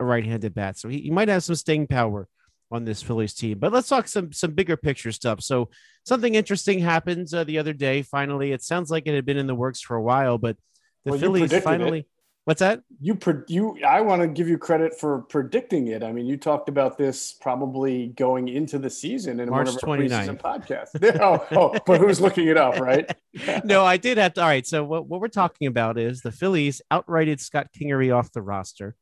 [0.00, 0.78] a right-handed bat.
[0.78, 2.28] So he, he might have some staying power
[2.70, 3.58] on this Phillies team.
[3.58, 5.42] But let's talk some some bigger picture stuff.
[5.42, 5.70] So
[6.04, 8.02] something interesting happened uh, the other day.
[8.02, 10.56] Finally, it sounds like it had been in the works for a while, but
[11.04, 12.00] the well, Phillies finally.
[12.00, 12.06] It.
[12.44, 12.80] What's that?
[12.98, 16.02] You pre- you I want to give you credit for predicting it.
[16.02, 20.10] I mean, you talked about this probably going into the season in March one of
[20.10, 20.40] our 29th.
[20.40, 21.20] podcast.
[21.20, 23.06] oh, oh, but who's looking it up, right?
[23.64, 24.40] no, I did have to.
[24.40, 24.66] All right.
[24.66, 28.96] So what, what we're talking about is the Phillies outrighted Scott Kingery off the roster.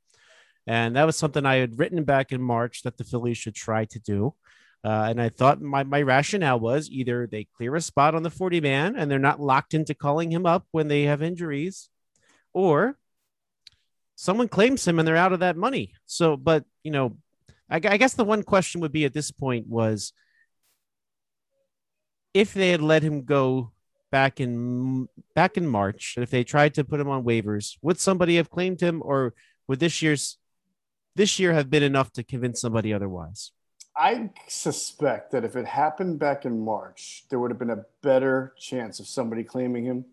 [0.66, 3.84] And that was something I had written back in March that the Phillies should try
[3.86, 4.34] to do.
[4.84, 8.30] Uh, and I thought my, my rationale was either they clear a spot on the
[8.30, 11.88] 40 man and they're not locked into calling him up when they have injuries,
[12.52, 12.98] or
[14.14, 15.92] someone claims him and they're out of that money.
[16.06, 17.16] So, but, you know,
[17.68, 20.12] I, I guess the one question would be at this point was
[22.32, 23.72] if they had let him go
[24.12, 27.98] back in back in March, and if they tried to put him on waivers, would
[27.98, 29.34] somebody have claimed him, or
[29.66, 30.38] would this year's
[31.16, 33.52] this year have been enough to convince somebody otherwise?
[33.96, 38.54] I suspect that if it happened back in March, there would have been a better
[38.58, 40.04] chance of somebody claiming him,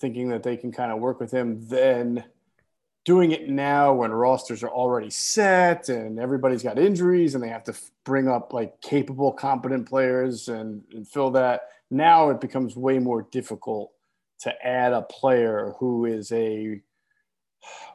[0.00, 2.24] thinking that they can kind of work with him, than
[3.04, 7.62] doing it now when rosters are already set and everybody's got injuries and they have
[7.62, 11.68] to bring up like capable, competent players and, and fill that.
[11.88, 13.92] Now it becomes way more difficult
[14.40, 16.82] to add a player who is a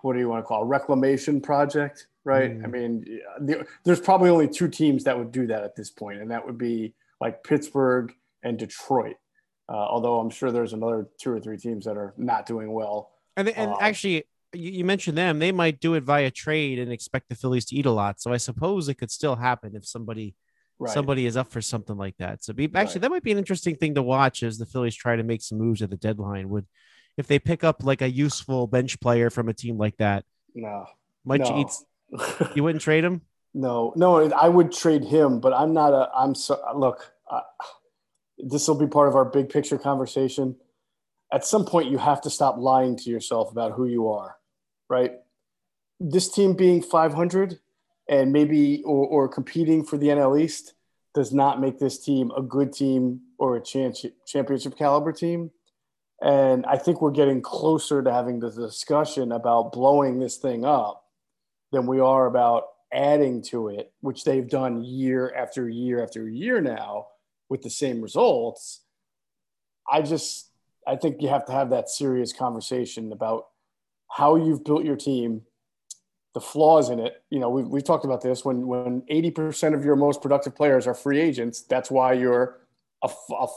[0.02, 2.58] what do you want to call a reclamation project right?
[2.58, 2.64] Mm.
[2.64, 6.22] I mean, the, there's probably only two teams that would do that at this point,
[6.22, 9.16] and that would be like Pittsburgh and Detroit.
[9.70, 13.12] Uh, although I'm sure there's another two or three teams that are not doing well.
[13.38, 16.92] And, and uh, actually, you, you, mentioned them; they might do it via trade and
[16.92, 18.20] expect the Phillies to eat a lot.
[18.20, 20.36] So I suppose it could still happen if somebody
[20.82, 20.94] right.
[20.94, 22.44] somebody is up for something like that.
[22.44, 23.02] So be, actually, right.
[23.02, 25.58] that might be an interesting thing to watch as the Phillies try to make some
[25.58, 26.50] moves at the deadline.
[26.50, 26.66] Would
[27.18, 30.26] if they pick up like a useful bench player from a team like that?
[30.54, 30.86] No,
[31.24, 31.56] might no.
[31.56, 31.72] you eat
[32.56, 33.22] you wouldn't trade him?
[33.54, 36.10] No, no, I would trade him, but I'm not a.
[36.16, 37.12] I'm so look.
[37.30, 37.42] Uh,
[38.38, 40.56] this will be part of our big picture conversation.
[41.34, 44.38] At some point, you have to stop lying to yourself about who you are,
[44.90, 45.16] right?
[46.00, 47.60] This team being 500
[48.08, 50.74] and maybe or, or competing for the NL East
[51.14, 55.52] does not make this team a good team or a championship caliber team.
[56.22, 61.01] And I think we're getting closer to having the discussion about blowing this thing up
[61.72, 66.62] than we are about adding to it, which they've done year after year after year
[66.62, 67.08] now
[67.50, 68.82] with the same results.
[69.90, 70.50] I just,
[70.88, 73.48] I think you have to have that serious conversation about
[74.10, 75.44] how you've built your team,
[76.34, 77.24] the flaws in it.
[77.30, 80.88] You know, we've, we've talked about this when when 80% of your most productive players
[80.88, 81.62] are free agents.
[81.62, 82.58] That's why you're
[83.04, 83.48] a, a,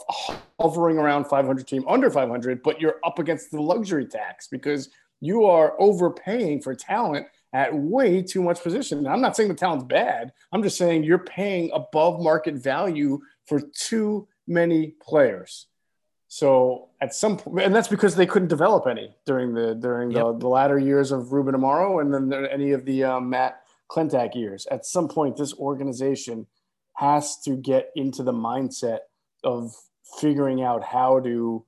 [0.59, 4.89] hovering around 500 team, under 500, but you're up against the luxury tax because
[5.21, 9.03] you are overpaying for talent at way too much position.
[9.03, 10.33] Now, I'm not saying the talent's bad.
[10.51, 15.67] I'm just saying you're paying above market value for too many players.
[16.27, 20.31] So at some point, and that's because they couldn't develop any during the during the,
[20.31, 20.39] yep.
[20.39, 24.67] the latter years of Ruben Amaro and then any of the uh, Matt Klentak years.
[24.69, 26.47] At some point, this organization
[26.95, 28.99] has to get into the mindset
[29.45, 29.73] of
[30.19, 31.63] figuring out how to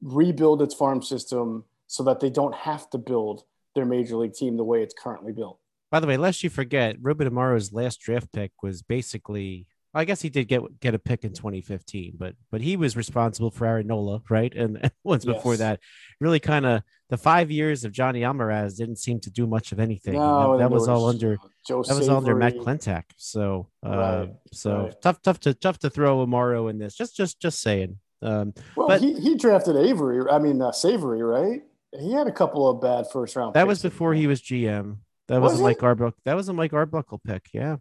[0.00, 3.44] rebuild its farm system so that they don't have to build
[3.80, 5.58] their major league team the way it's currently built.
[5.90, 10.22] By the way, lest you forget, Ruben Amaro's last draft pick was basically I guess
[10.22, 13.88] he did get get a pick in 2015, but but he was responsible for Aaron
[13.88, 14.54] Nola, right?
[14.54, 15.34] And, and once yes.
[15.34, 15.80] before that,
[16.20, 19.80] really kind of the five years of Johnny Almaraz didn't seem to do much of
[19.80, 20.14] anything.
[20.14, 23.02] No, that, that was all under Joe that was all under Matt Klentak.
[23.16, 24.34] So uh, right.
[24.52, 25.02] so right.
[25.02, 26.94] tough tough to tough to throw Amaro in this.
[26.94, 27.98] Just just just saying.
[28.22, 30.20] Um, well, but, he, he drafted Avery.
[30.30, 31.62] I mean uh, Savory, right?
[31.98, 33.54] He had a couple of bad first round.
[33.54, 34.98] That was before he was GM.
[35.28, 36.18] That was, was Mike Arbuckle.
[36.24, 37.48] That was a Mike Arbuckle pick.
[37.52, 37.76] Yeah.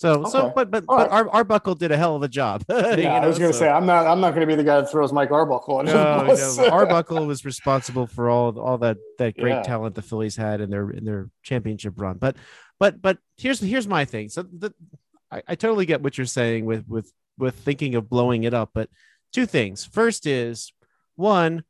[0.00, 0.30] So, okay.
[0.30, 1.26] so, but, but, All but right.
[1.30, 2.64] Arbuckle did a hell of a job.
[2.70, 3.64] yeah, know, I was going to so.
[3.64, 5.82] say, I'm not, I'm not going to be the guy that throws Mike Arbuckle.
[5.82, 6.24] No,
[6.56, 9.62] no, Arbuckle was responsible for all, all that, that great yeah.
[9.62, 12.16] talent the Phillies had in their, in their championship run.
[12.16, 12.36] But,
[12.78, 14.30] but, but here's, here's my thing.
[14.30, 14.72] So the,
[15.30, 18.70] I, I totally get what you're saying with, with, with thinking of blowing it up.
[18.72, 18.88] But
[19.34, 19.84] two things.
[19.84, 20.72] First is
[21.16, 21.62] one,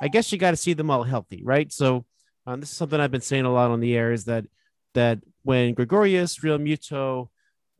[0.00, 1.72] I guess you got to see them all healthy, right?
[1.72, 2.04] So
[2.46, 4.44] um, this is something I've been saying a lot on the air is that,
[4.94, 7.28] that when Gregorius, Realmuto,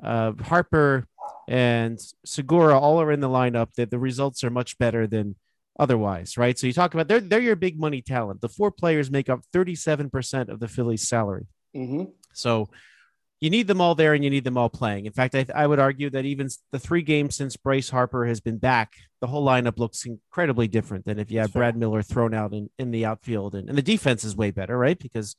[0.03, 1.07] uh, Harper
[1.48, 5.37] and Segura all are in the lineup, that the results are much better than
[5.79, 6.59] otherwise, right?
[6.59, 8.40] So you talk about they're they're your big money talent.
[8.40, 11.46] The four players make up 37% of the Phillies' salary.
[11.77, 12.05] Mm-hmm.
[12.33, 12.68] So
[13.44, 15.04] you need them all there and you need them all playing.
[15.04, 18.40] In fact, I, I would argue that even the three games since Bryce Harper has
[18.40, 22.33] been back, the whole lineup looks incredibly different than if you had Brad Miller thrown
[22.33, 23.54] out in, in the outfield.
[23.54, 24.98] And, and the defense is way better, right?
[24.98, 25.37] Because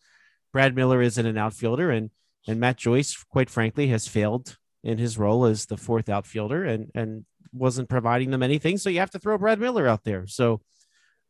[0.54, 2.12] Brad Miller isn't an outfielder and
[2.48, 6.92] and Matt Joyce, quite frankly, has failed in his role as the fourth outfielder and
[6.94, 8.78] and wasn't providing them anything.
[8.78, 10.28] So you have to throw Brad Miller out there.
[10.28, 10.62] So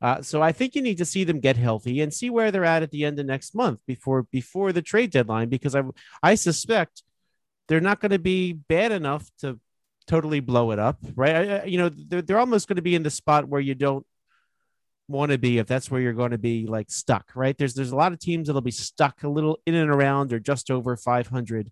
[0.05, 2.63] uh, so I think you need to see them get healthy and see where they're
[2.63, 5.81] at at the end of next month before before the trade deadline because I
[6.21, 7.01] I suspect
[7.67, 9.59] they're not going to be bad enough to
[10.05, 11.35] totally blow it up, right?
[11.35, 14.05] I, you know, they're, they're almost going to be in the spot where you don't
[15.07, 17.57] want to be if that's where you're going to be like stuck, right?
[17.57, 20.39] There's there's a lot of teams that'll be stuck a little in and around or
[20.39, 21.71] just over 500,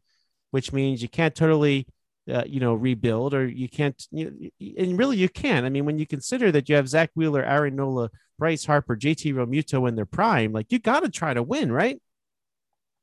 [0.49, 1.85] which means you can't totally
[2.31, 5.65] uh, you know rebuild or you can't you and really you can.
[5.65, 8.09] I mean, when you consider that you have Zack Wheeler, Aaron Nola,
[8.39, 12.01] Bryce Harper, JT Realmuto in their prime, like you got to try to win, right?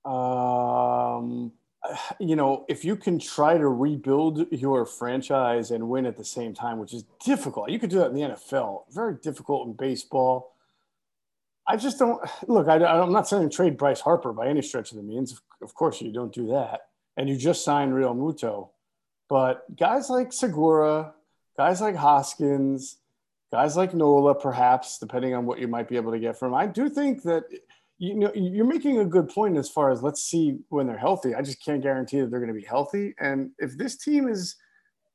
[0.04, 1.52] Um
[2.18, 6.54] you know, if you can try to rebuild your franchise and win at the same
[6.54, 8.82] time, which is difficult, you could do that in the NFL.
[8.90, 10.54] Very difficult in baseball.
[11.66, 12.68] I just don't look.
[12.68, 15.40] I, am not saying trade Bryce Harper by any stretch of the means.
[15.62, 16.80] Of course, you don't do that,
[17.16, 18.70] and you just signed Realmuto.
[19.30, 21.14] But guys like Segura,
[21.56, 22.98] guys like Hoskins,
[23.52, 26.54] guys like Nola, perhaps depending on what you might be able to get from.
[26.54, 27.44] I do think that
[27.98, 31.34] you know you're making a good point as far as let's see when they're healthy.
[31.34, 33.14] I just can't guarantee that they're going to be healthy.
[33.18, 34.56] And if this team is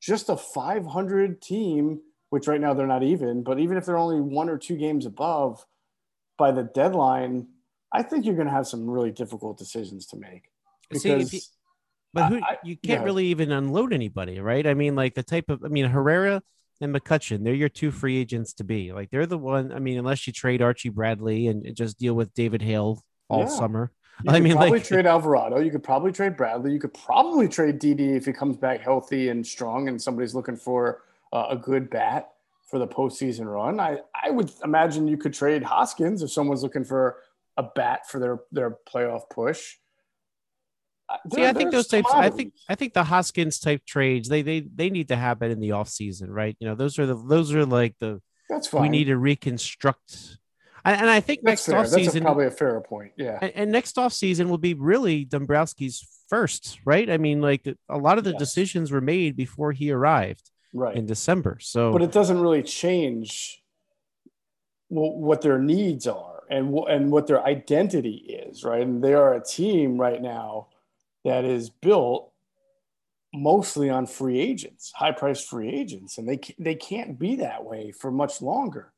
[0.00, 2.00] just a 500 team
[2.30, 5.06] which right now they're not even but even if they're only one or two games
[5.06, 5.64] above
[6.36, 7.46] by the deadline
[7.92, 10.50] i think you're going to have some really difficult decisions to make.
[10.90, 11.40] Because See,
[12.16, 13.04] but who I, you can't yeah.
[13.04, 16.42] really even unload anybody right i mean like the type of i mean herrera
[16.80, 18.92] and McCutchen, they're your two free agents to be.
[18.92, 19.72] Like they're the one.
[19.72, 23.46] I mean, unless you trade Archie Bradley and just deal with David Hale all yeah.
[23.46, 23.92] summer.
[24.24, 25.60] You I mean, probably like, trade Alvarado.
[25.60, 26.72] You could probably trade Bradley.
[26.72, 30.56] You could probably trade Didi if he comes back healthy and strong, and somebody's looking
[30.56, 31.02] for
[31.32, 32.30] uh, a good bat
[32.66, 33.78] for the postseason run.
[33.80, 37.18] I I would imagine you could trade Hoskins if someone's looking for
[37.56, 39.76] a bat for their their playoff push.
[41.32, 42.10] See, I think those types.
[42.12, 45.60] I think I think the Hoskins type trades they they they need to happen in
[45.60, 46.56] the off season, right?
[46.58, 48.20] You know, those are the those are like the.
[48.48, 48.82] That's fine.
[48.82, 50.38] We need to reconstruct,
[50.84, 51.78] and, I think That's next fair.
[51.78, 53.12] off season probably a fair point.
[53.16, 57.10] Yeah, and, and, next off season will be really Dombrowski's first, right?
[57.10, 58.38] I mean, like a lot of the yes.
[58.38, 61.58] decisions were made before he arrived, right in December.
[61.60, 63.62] So, but it doesn't really change
[64.88, 68.82] what their needs are and and what their identity is, right?
[68.82, 70.68] And they are a team right now
[71.26, 72.32] that is built
[73.34, 77.92] mostly on free agents, high priced free agents, and they they can't be that way
[77.92, 78.92] for much longer.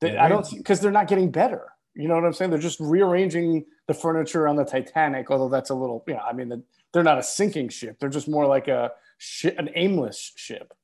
[0.00, 1.72] They, I don't because they're not getting better.
[1.94, 2.50] You know what I'm saying?
[2.50, 6.32] They're just rearranging the furniture on the Titanic, although that's a little, you know, I
[6.32, 7.98] mean, they're not a sinking ship.
[8.00, 10.74] They're just more like a ship, an aimless ship.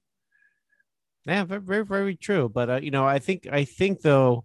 [1.27, 2.49] Yeah, very, very, very true.
[2.49, 4.45] But uh, you know, I think, I think though,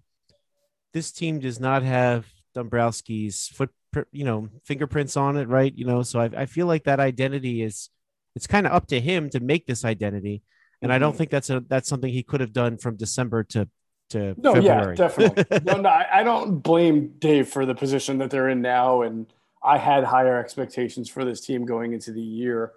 [0.92, 3.70] this team does not have Dombrowski's foot,
[4.12, 5.74] you know, fingerprints on it, right?
[5.76, 7.90] You know, so I, I feel like that identity is,
[8.36, 10.44] it's kind of up to him to make this identity,
[10.82, 10.96] and mm-hmm.
[10.96, 11.18] I don't mm-hmm.
[11.18, 13.70] think that's a that's something he could have done from December to
[14.10, 14.96] to no, February.
[14.98, 15.60] yeah, definitely.
[15.66, 19.28] no, no, I don't blame Dave for the position that they're in now, and
[19.64, 22.72] I had higher expectations for this team going into the year,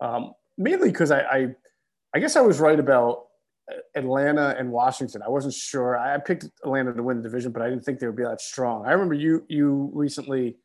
[0.00, 1.54] um, mainly because I, I,
[2.14, 3.24] I guess I was right about
[3.94, 5.22] Atlanta and Washington.
[5.22, 5.98] I wasn't sure.
[5.98, 8.40] I picked Atlanta to win the division, but I didn't think they would be that
[8.40, 8.84] strong.
[8.86, 10.56] I remember you you recently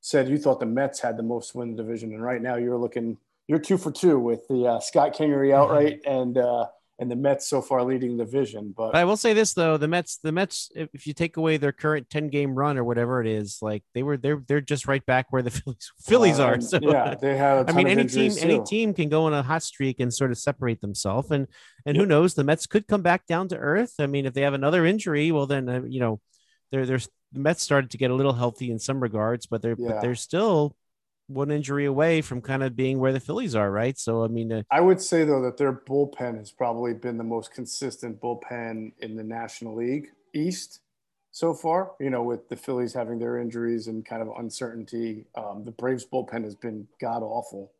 [0.00, 2.78] said you thought the Mets had the most win the division, and right now you're
[2.78, 3.16] looking
[3.48, 6.66] you're two for two with the uh, Scott Kingery outright and uh,
[7.00, 8.74] and the Mets so far leading the division.
[8.76, 11.56] But, but, I will say this though, the Mets, the Mets, if you take away
[11.56, 14.86] their current 10 game run or whatever it is, like they were they're they're just
[14.86, 16.60] right back where the Phillies Phillies uh, are.
[16.60, 18.40] So yeah, they have I mean any team too.
[18.40, 21.30] any team can go on a hot streak and sort of separate themselves.
[21.30, 21.48] And
[21.86, 23.94] and who knows, the Mets could come back down to earth.
[23.98, 26.20] I mean, if they have another injury, well then uh, you know,
[26.70, 27.00] they're they're
[27.32, 29.88] the Mets started to get a little healthy in some regards, but they're yeah.
[29.88, 30.76] but they're still
[31.26, 33.96] one injury away from kind of being where the Phillies are, right?
[33.98, 37.24] So I mean, uh, I would say though that their bullpen has probably been the
[37.24, 40.80] most consistent bullpen in the National League East
[41.30, 41.92] so far.
[42.00, 46.04] You know, with the Phillies having their injuries and kind of uncertainty, um, the Braves
[46.04, 47.72] bullpen has been god awful.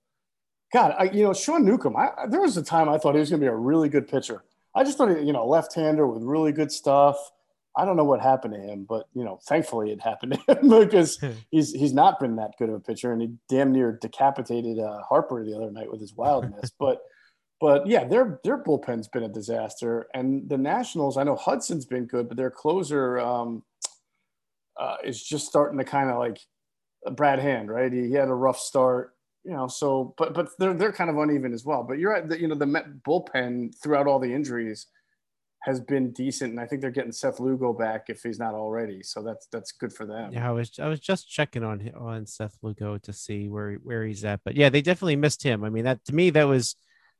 [0.73, 1.97] God, I, you know, Sean Newcomb.
[1.97, 4.07] I, there was a time I thought he was going to be a really good
[4.07, 4.45] pitcher.
[4.73, 7.17] I just thought, he, you know, left-hander with really good stuff
[7.77, 10.69] I don't know what happened to him, but you know, thankfully it happened to him
[10.69, 14.79] because he's he's not been that good of a pitcher, and he damn near decapitated
[14.79, 16.73] uh, Harper the other night with his wildness.
[16.79, 17.03] but
[17.61, 21.17] but yeah, their their bullpen's been a disaster, and the Nationals.
[21.17, 23.63] I know Hudson's been good, but their closer um,
[24.79, 26.39] uh, is just starting to kind of like
[27.13, 27.93] Brad Hand, right?
[27.93, 29.69] He, he had a rough start, you know.
[29.69, 31.85] So, but but they're they're kind of uneven as well.
[31.85, 32.27] But you're right.
[32.27, 34.87] The, you know, the Met bullpen throughout all the injuries
[35.63, 39.03] has been decent, and I think they're getting Seth Lugo back if he's not already.
[39.03, 40.33] So that's that's good for them.
[40.33, 44.05] Yeah, I was I was just checking on on Seth Lugo to see where where
[44.05, 45.63] he's at, but yeah, they definitely missed him.
[45.63, 46.77] I mean, that to me that was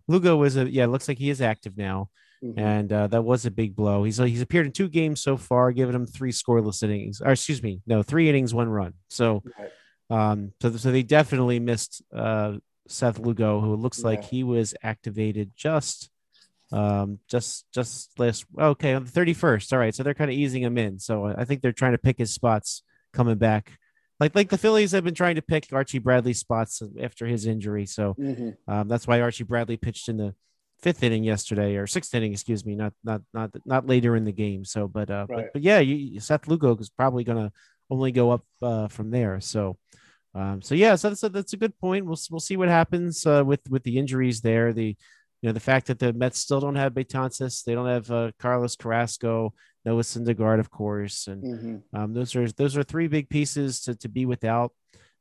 [0.09, 2.09] Lugo was a yeah, looks like he is active now,
[2.43, 2.59] mm-hmm.
[2.59, 4.05] and uh, that was a big blow.
[4.05, 7.63] He's he's appeared in two games so far, giving him three scoreless innings, or excuse
[7.63, 8.95] me, no, three innings, one run.
[9.11, 10.31] So, right.
[10.31, 12.55] um, so so they definitely missed uh
[12.89, 14.07] Seth Lugo, who looks yeah.
[14.07, 16.11] like he was activated just
[16.73, 20.63] um just just last okay on the 31st all right so they're kind of easing
[20.63, 23.73] him in so i think they're trying to pick his spots coming back
[24.21, 27.87] like like the phillies have been trying to pick archie bradley spots after his injury
[27.87, 28.51] so mm-hmm.
[28.73, 30.35] um, that's why archie bradley pitched in the
[30.81, 34.33] fifth inning yesterday or sixth inning excuse me not not not not later in the
[34.33, 35.37] game so but uh right.
[35.37, 37.53] but, but yeah you, seth lugo is probably gonna
[37.91, 39.77] only go up uh, from there so
[40.35, 43.27] um so yeah so that's a, that's a good point we'll, we'll see what happens
[43.27, 44.97] uh, with with the injuries there the
[45.43, 48.31] you know, the fact that the Mets still don't have Betances, they don't have uh,
[48.39, 51.97] Carlos Carrasco, Noah Syndergaard, of course, and mm-hmm.
[51.97, 54.73] um, those are those are three big pieces to, to be without.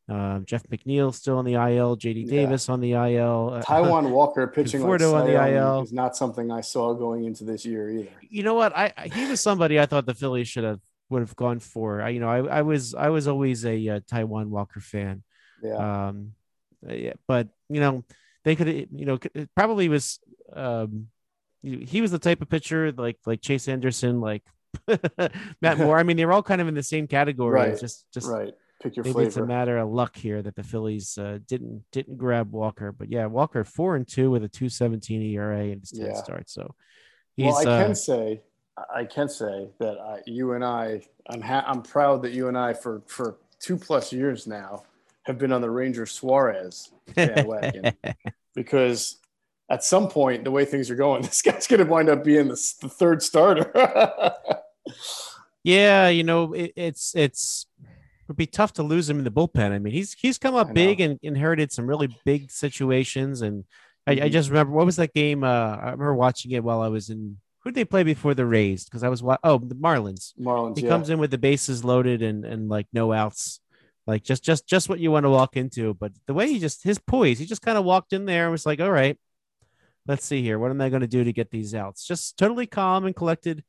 [0.10, 2.32] Um, Jeff McNeil still on the IL, JD yeah.
[2.32, 3.64] Davis on the IL, uh,
[4.10, 7.90] Walker pitching like on the IL is not something I saw going into this year
[7.92, 8.10] either.
[8.28, 8.76] You know what?
[8.76, 10.80] I he was somebody I thought the Phillies should have
[11.10, 12.02] would have gone for.
[12.02, 15.24] I, you know, I, I was I was always a uh, Taijuan Walker fan.
[15.64, 16.08] Yeah.
[16.08, 16.34] Um,
[16.88, 18.04] yeah, but you know
[18.50, 19.20] they could you know
[19.56, 20.20] probably was
[20.56, 21.08] um
[21.62, 24.44] he was the type of pitcher like like Chase Anderson like
[25.62, 27.80] Matt Moore I mean they're all kind of in the same category right.
[27.80, 29.28] just just right pick your maybe flavor.
[29.28, 33.12] it's a matter of luck here that the Phillies uh, didn't didn't grab Walker but
[33.12, 36.14] yeah Walker 4 and 2 with a 217 ERA and his 10 yeah.
[36.16, 36.74] starts so
[37.38, 38.42] well I can uh, say
[38.96, 42.58] I can say that I, you and I I'm ha- I'm proud that you and
[42.58, 44.84] I for for two plus years now
[45.24, 47.94] have been on the Ranger Suarez bandwagon
[48.56, 49.18] because
[49.70, 52.48] at some point, the way things are going, this guy's going to wind up being
[52.48, 53.72] the, the third starter.
[55.64, 59.32] yeah, you know, it, it's it's it would be tough to lose him in the
[59.32, 59.72] bullpen.
[59.72, 63.42] I mean, he's he's come up big and inherited some really big situations.
[63.42, 63.66] And
[64.06, 64.26] I, mm-hmm.
[64.26, 65.44] I, just remember what was that game?
[65.44, 67.38] Uh, I remember watching it while I was in.
[67.64, 68.86] Who did they play before the Rays?
[68.86, 70.34] Because I was oh the Marlins.
[70.40, 70.78] Marlins.
[70.78, 70.90] He yeah.
[70.90, 73.60] comes in with the bases loaded and and like no outs
[74.10, 75.94] like just just just what you want to walk into.
[75.94, 78.52] But the way he just his poise, he just kind of walked in there and
[78.52, 79.18] was like, "All right,
[80.08, 80.58] let's see here.
[80.58, 83.64] What am I going to do to get these outs?" Just totally calm and collected.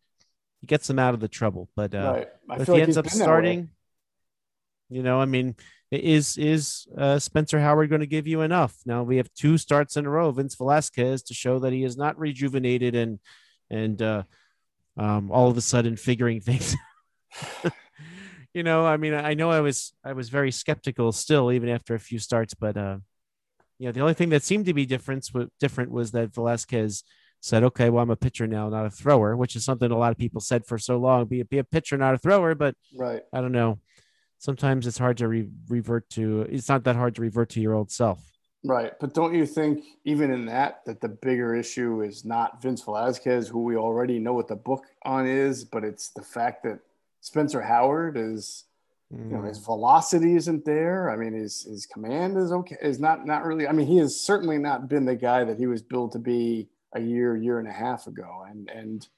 [0.62, 1.68] He gets them out of the trouble.
[1.76, 2.60] But uh, right.
[2.60, 3.68] if he like ends up starting,
[4.88, 5.56] you know, I mean,
[5.90, 8.74] is is uh, Spencer Howard going to give you enough?
[8.86, 10.30] Now we have two starts in a row.
[10.30, 13.18] Vince Velasquez to show that he is not rejuvenated and
[13.68, 14.22] and uh,
[14.96, 16.74] um, all of a sudden figuring things
[18.54, 21.94] you know, I mean, I know I was I was very skeptical still, even after
[21.94, 22.98] a few starts, but uh,
[23.78, 25.28] you know, the only thing that seemed to be different
[25.60, 27.04] different was that Velasquez
[27.40, 30.12] said, "Okay, well, I'm a pitcher now, not a thrower," which is something a lot
[30.12, 32.54] of people said for so long: be be a pitcher, not a thrower.
[32.54, 33.78] But right, I don't know.
[34.38, 36.42] Sometimes it's hard to re- revert to.
[36.42, 38.20] It's not that hard to revert to your old self.
[38.64, 42.82] Right, but don't you think even in that that the bigger issue is not Vince
[42.82, 46.80] Velasquez, who we already know what the book on is, but it's the fact that
[47.20, 48.64] Spencer Howard is,
[49.10, 49.64] you know, his mm.
[49.64, 51.10] velocity isn't there.
[51.10, 53.66] I mean, his his command is okay, is not not really.
[53.66, 56.68] I mean, he has certainly not been the guy that he was built to be
[56.94, 59.08] a year, year and a half ago, and and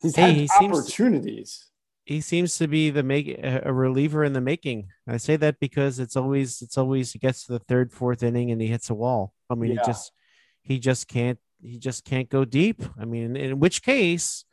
[0.00, 1.50] he's hey, had he opportunities.
[1.50, 1.70] Seems,
[2.04, 4.88] he seems to be the make a reliever in the making.
[5.06, 8.50] I say that because it's always it's always he gets to the third, fourth inning
[8.50, 9.34] and he hits a wall.
[9.48, 9.80] I mean, yeah.
[9.80, 10.12] he just
[10.62, 12.82] he just can't he just can't go deep.
[12.98, 14.44] I mean, in which case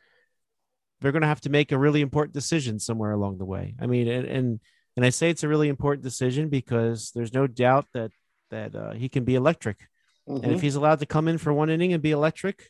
[1.00, 3.74] they're going to have to make a really important decision somewhere along the way.
[3.80, 4.60] I mean, and and,
[4.96, 8.10] and I say it's a really important decision because there's no doubt that
[8.50, 9.78] that uh, he can be electric,
[10.28, 10.36] mm-hmm.
[10.36, 10.60] and if mm-hmm.
[10.60, 12.64] he's allowed to come in for one inning and be electric,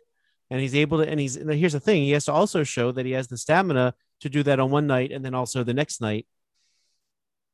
[0.51, 2.93] and he's able to, and he's and here's the thing, he has to also show
[2.93, 5.75] that he has the stamina to do that on one night and then also the
[5.75, 6.27] next night,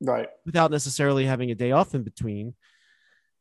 [0.01, 2.55] right, without necessarily having a day off in between.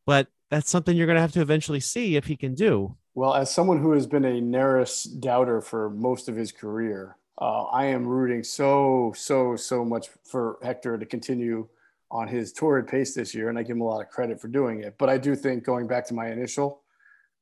[0.06, 2.98] But that's something you're going to have to eventually see if he can do.
[3.16, 7.64] Well, as someone who has been a Neris doubter for most of his career, uh,
[7.64, 11.68] I am rooting so, so, so much for Hector to continue
[12.12, 14.48] on his torrid pace this year, and I give him a lot of credit for
[14.48, 14.96] doing it.
[15.00, 16.84] But I do think going back to my initial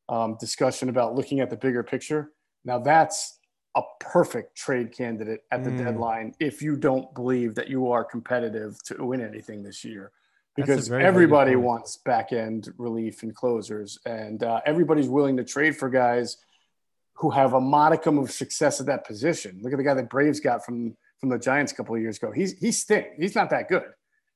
[0.08, 2.32] um, discussion about looking at the bigger picture,
[2.64, 3.40] now that's
[3.76, 5.78] a perfect trade candidate at the mm.
[5.78, 10.12] deadline if you don't believe that you are competitive to win anything this year.
[10.56, 15.90] Because everybody wants back end relief and closers, and uh, everybody's willing to trade for
[15.90, 16.38] guys
[17.16, 19.60] who have a modicum of success at that position.
[19.62, 22.18] Look at the guy that Braves got from from the Giants a couple of years
[22.18, 22.32] ago.
[22.32, 23.08] He's he's stink.
[23.18, 23.86] He's not that good.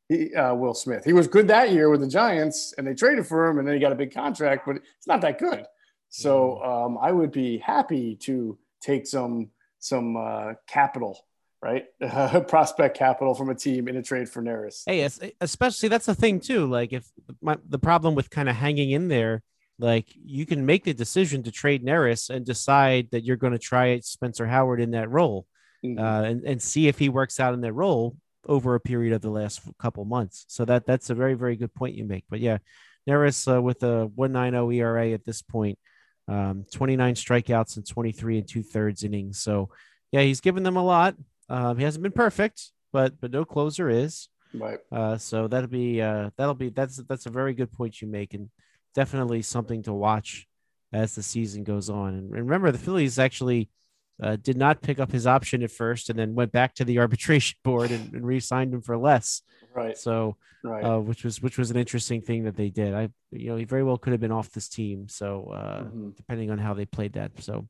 [0.07, 1.03] He, uh, Will Smith.
[1.03, 3.73] He was good that year with the Giants, and they traded for him, and then
[3.73, 5.65] he got a big contract, but it's not that good.
[6.09, 6.85] So mm.
[6.85, 9.49] um, I would be happy to take some
[9.79, 11.25] some uh, capital,
[11.61, 11.85] right?
[12.47, 14.83] prospect capital from a team in a trade for Neris.
[14.85, 15.09] Hey,
[15.41, 16.67] especially that's the thing too.
[16.67, 17.07] Like if
[17.41, 19.41] my, the problem with kind of hanging in there
[19.77, 23.59] like you can make the decision to trade Neris and decide that you're going to
[23.59, 25.45] try Spencer Howard in that role
[25.83, 25.99] mm-hmm.
[25.99, 28.15] uh, and, and see if he works out in that role
[28.47, 30.45] over a period of the last couple months.
[30.47, 32.25] So that that's a very, very good point you make.
[32.29, 32.59] But yeah,
[33.07, 35.77] Neris uh, with a 190 ERA at this point,
[36.27, 39.39] um, 29 strikeouts and 23 and two thirds innings.
[39.39, 39.69] So
[40.11, 41.15] yeah, he's given them a lot.
[41.49, 44.29] Um, he hasn't been perfect, but but no closer is.
[44.53, 44.79] Right.
[44.91, 48.33] Uh, so that'll be uh, that'll be that's that's a very good point you make.
[48.33, 48.49] And
[48.95, 50.47] definitely something to watch
[50.91, 52.15] as the season goes on.
[52.15, 53.69] And remember, the Phillies actually
[54.21, 56.99] uh, did not pick up his option at first, and then went back to the
[57.03, 59.41] arbitration board and, and re-signed him for less.
[59.73, 59.97] Right.
[59.97, 60.83] So, right.
[60.83, 62.93] Uh, which was which was an interesting thing that they did.
[62.93, 65.09] I, you know, he very well could have been off this team.
[65.09, 66.09] So, uh, mm-hmm.
[66.15, 67.31] depending on how they played that.
[67.43, 67.67] So.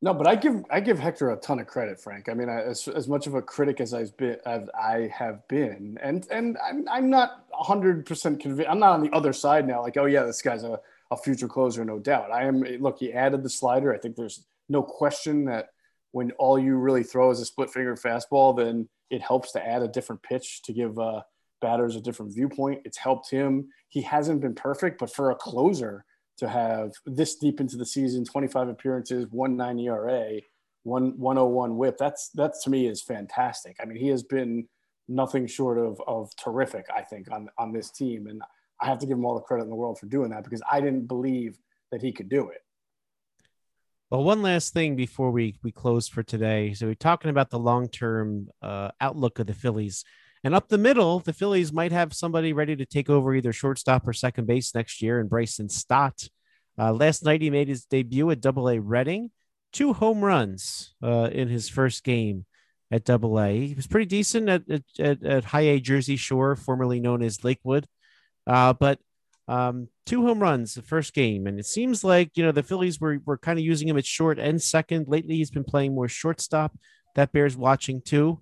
[0.00, 2.28] No, but I give I give Hector a ton of credit, Frank.
[2.28, 5.98] I mean, as, as much of a critic as I've been, as I have been,
[6.00, 8.70] and and I'm, I'm not 100 percent convinced.
[8.70, 9.82] I'm not on the other side now.
[9.82, 10.78] Like, oh yeah, this guy's a,
[11.10, 12.30] a future closer, no doubt.
[12.30, 12.60] I am.
[12.60, 13.92] Look, he added the slider.
[13.92, 15.70] I think there's no question that
[16.12, 19.82] when all you really throw is a split finger fastball, then it helps to add
[19.82, 21.22] a different pitch to give uh,
[21.60, 22.82] batters a different viewpoint.
[22.84, 23.68] It's helped him.
[23.88, 26.04] He hasn't been perfect, but for a closer
[26.38, 30.40] to have this deep into the season, 25 appearances, 1.9 ERA,
[30.84, 31.96] one 101 whip.
[31.98, 33.76] That's that's to me is fantastic.
[33.80, 34.66] I mean, he has been
[35.08, 36.86] nothing short of of terrific.
[36.94, 38.42] I think on on this team, and
[38.80, 40.62] I have to give him all the credit in the world for doing that because
[40.70, 41.58] I didn't believe
[41.90, 42.62] that he could do it.
[44.10, 46.72] Well, one last thing before we we close for today.
[46.74, 50.04] So we're talking about the long term uh, outlook of the Phillies.
[50.44, 54.06] And up the middle, the Phillies might have somebody ready to take over either shortstop
[54.06, 55.20] or second base next year.
[55.20, 56.28] in Bryson Stott,
[56.78, 59.30] uh, last night he made his debut at Double A Reading,
[59.72, 62.46] two home runs uh, in his first game
[62.90, 63.66] at Double A.
[63.66, 64.62] He was pretty decent at,
[64.98, 67.86] at, at High A Jersey Shore, formerly known as Lakewood,
[68.46, 69.00] uh, but
[69.48, 71.46] um, two home runs the first game.
[71.46, 74.06] And it seems like you know the Phillies were were kind of using him at
[74.06, 75.08] short and second.
[75.08, 76.78] Lately, he's been playing more shortstop.
[77.16, 78.40] That bears watching too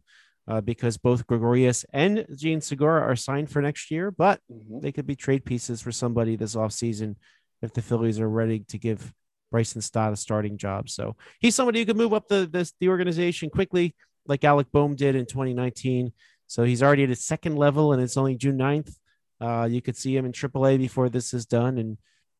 [0.49, 4.81] uh, because both Gregorius and Jean Segura are signed for next year, but mm-hmm.
[4.81, 7.17] they could be trade pieces for somebody this offseason
[7.63, 9.13] if the Phillies are ready to give
[9.51, 10.89] Bryson Stott a starting job.
[10.89, 13.95] So he's somebody who could move up the, the, the organization quickly,
[14.27, 16.13] like Alec Bohm did in 2019.
[16.47, 18.95] So he's already at his second level, and it's only June 9th.
[19.41, 21.79] Uh, you could see him in AAA before this is done.
[21.79, 21.99] And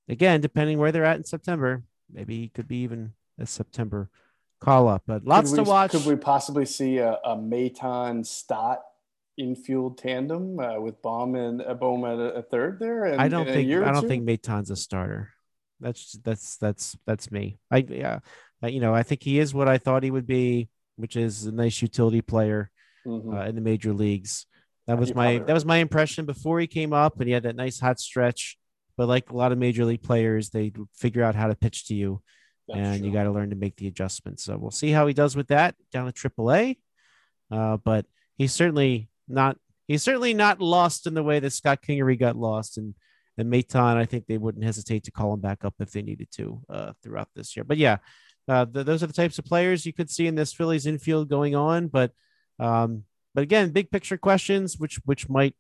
[0.09, 1.83] again, depending where they're at in September,
[2.13, 4.09] maybe he could be even a September
[4.61, 5.03] call up.
[5.07, 5.93] But lots we, to watch.
[5.93, 8.83] Could we possibly see a, a Maton Stott
[9.39, 13.05] infield tandem uh, with Bohm and Bohm at a, a third there?
[13.05, 14.09] And, I don't think I don't two?
[14.09, 15.31] think Maton's a starter.
[15.81, 17.59] That's that's that's that's me.
[17.71, 18.21] I yeah,
[18.63, 21.53] you know I think he is what I thought he would be, which is a
[21.53, 22.71] nice utility player
[23.07, 23.35] mm-hmm.
[23.35, 24.47] uh, in the major leagues.
[24.87, 27.57] That was my that was my impression before he came up, and he had that
[27.57, 28.57] nice hot stretch.
[28.97, 31.95] But like a lot of major league players, they figure out how to pitch to
[31.95, 32.23] you,
[32.69, 33.07] That's and true.
[33.07, 34.45] you got to learn to make the adjustments.
[34.45, 36.79] So we'll see how he does with that down at AAA.
[37.51, 38.07] Uh, but
[38.37, 39.57] he's certainly not
[39.87, 42.95] he's certainly not lost in the way that Scott Kingery got lost, and
[43.39, 43.97] and Maton.
[43.97, 46.93] I think they wouldn't hesitate to call him back up if they needed to uh,
[47.03, 47.65] throughout this year.
[47.65, 47.99] But yeah,
[48.49, 51.29] uh, the, those are the types of players you could see in this Phillies infield
[51.29, 51.89] going on.
[51.89, 52.13] But
[52.59, 53.05] um,
[53.35, 55.55] but again, big picture questions, which which might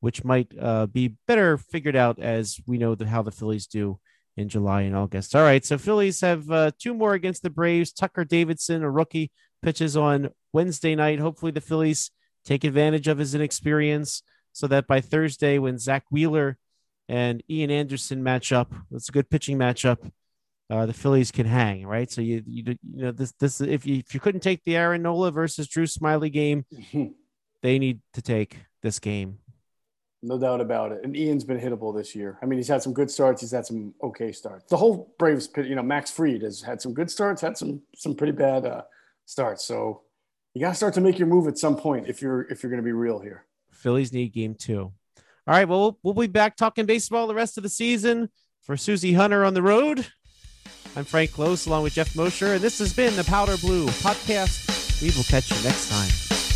[0.00, 4.00] which might uh, be better figured out as we know the, how the Phillies do
[4.36, 5.34] in July and August.
[5.34, 7.92] All right, so Phillies have uh, two more against the Braves.
[7.92, 9.30] Tucker Davidson, a rookie,
[9.62, 11.18] pitches on Wednesday night.
[11.18, 12.10] Hopefully, the Phillies
[12.44, 14.22] take advantage of his inexperience
[14.52, 16.58] so that by Thursday, when Zack Wheeler
[17.08, 20.10] and Ian Anderson match up, it's a good pitching matchup
[20.72, 22.10] uh, the Phillies can hang, right?
[22.10, 25.02] So you you you know this this if you if you couldn't take the Aaron
[25.02, 26.64] Nola versus Drew Smyly game,
[27.62, 29.38] they need to take this game.
[30.24, 31.00] No doubt about it.
[31.02, 32.38] And Ian's been hittable this year.
[32.40, 33.40] I mean, he's had some good starts.
[33.40, 34.64] He's had some okay starts.
[34.68, 38.14] The whole Braves, you know, Max Fried has had some good starts, had some some
[38.14, 38.82] pretty bad uh,
[39.26, 39.64] starts.
[39.64, 40.02] So
[40.54, 42.70] you got to start to make your move at some point if you're if you're
[42.70, 43.46] going to be real here.
[43.72, 44.92] Phillies need game two.
[45.18, 45.68] All right.
[45.68, 48.30] Well, we'll be back talking baseball the rest of the season
[48.62, 50.06] for Susie Hunter on the road.
[50.94, 55.02] I'm Frank Klose along with Jeff Mosher, and this has been the Powder Blue Podcast.
[55.02, 56.51] We will catch you next time.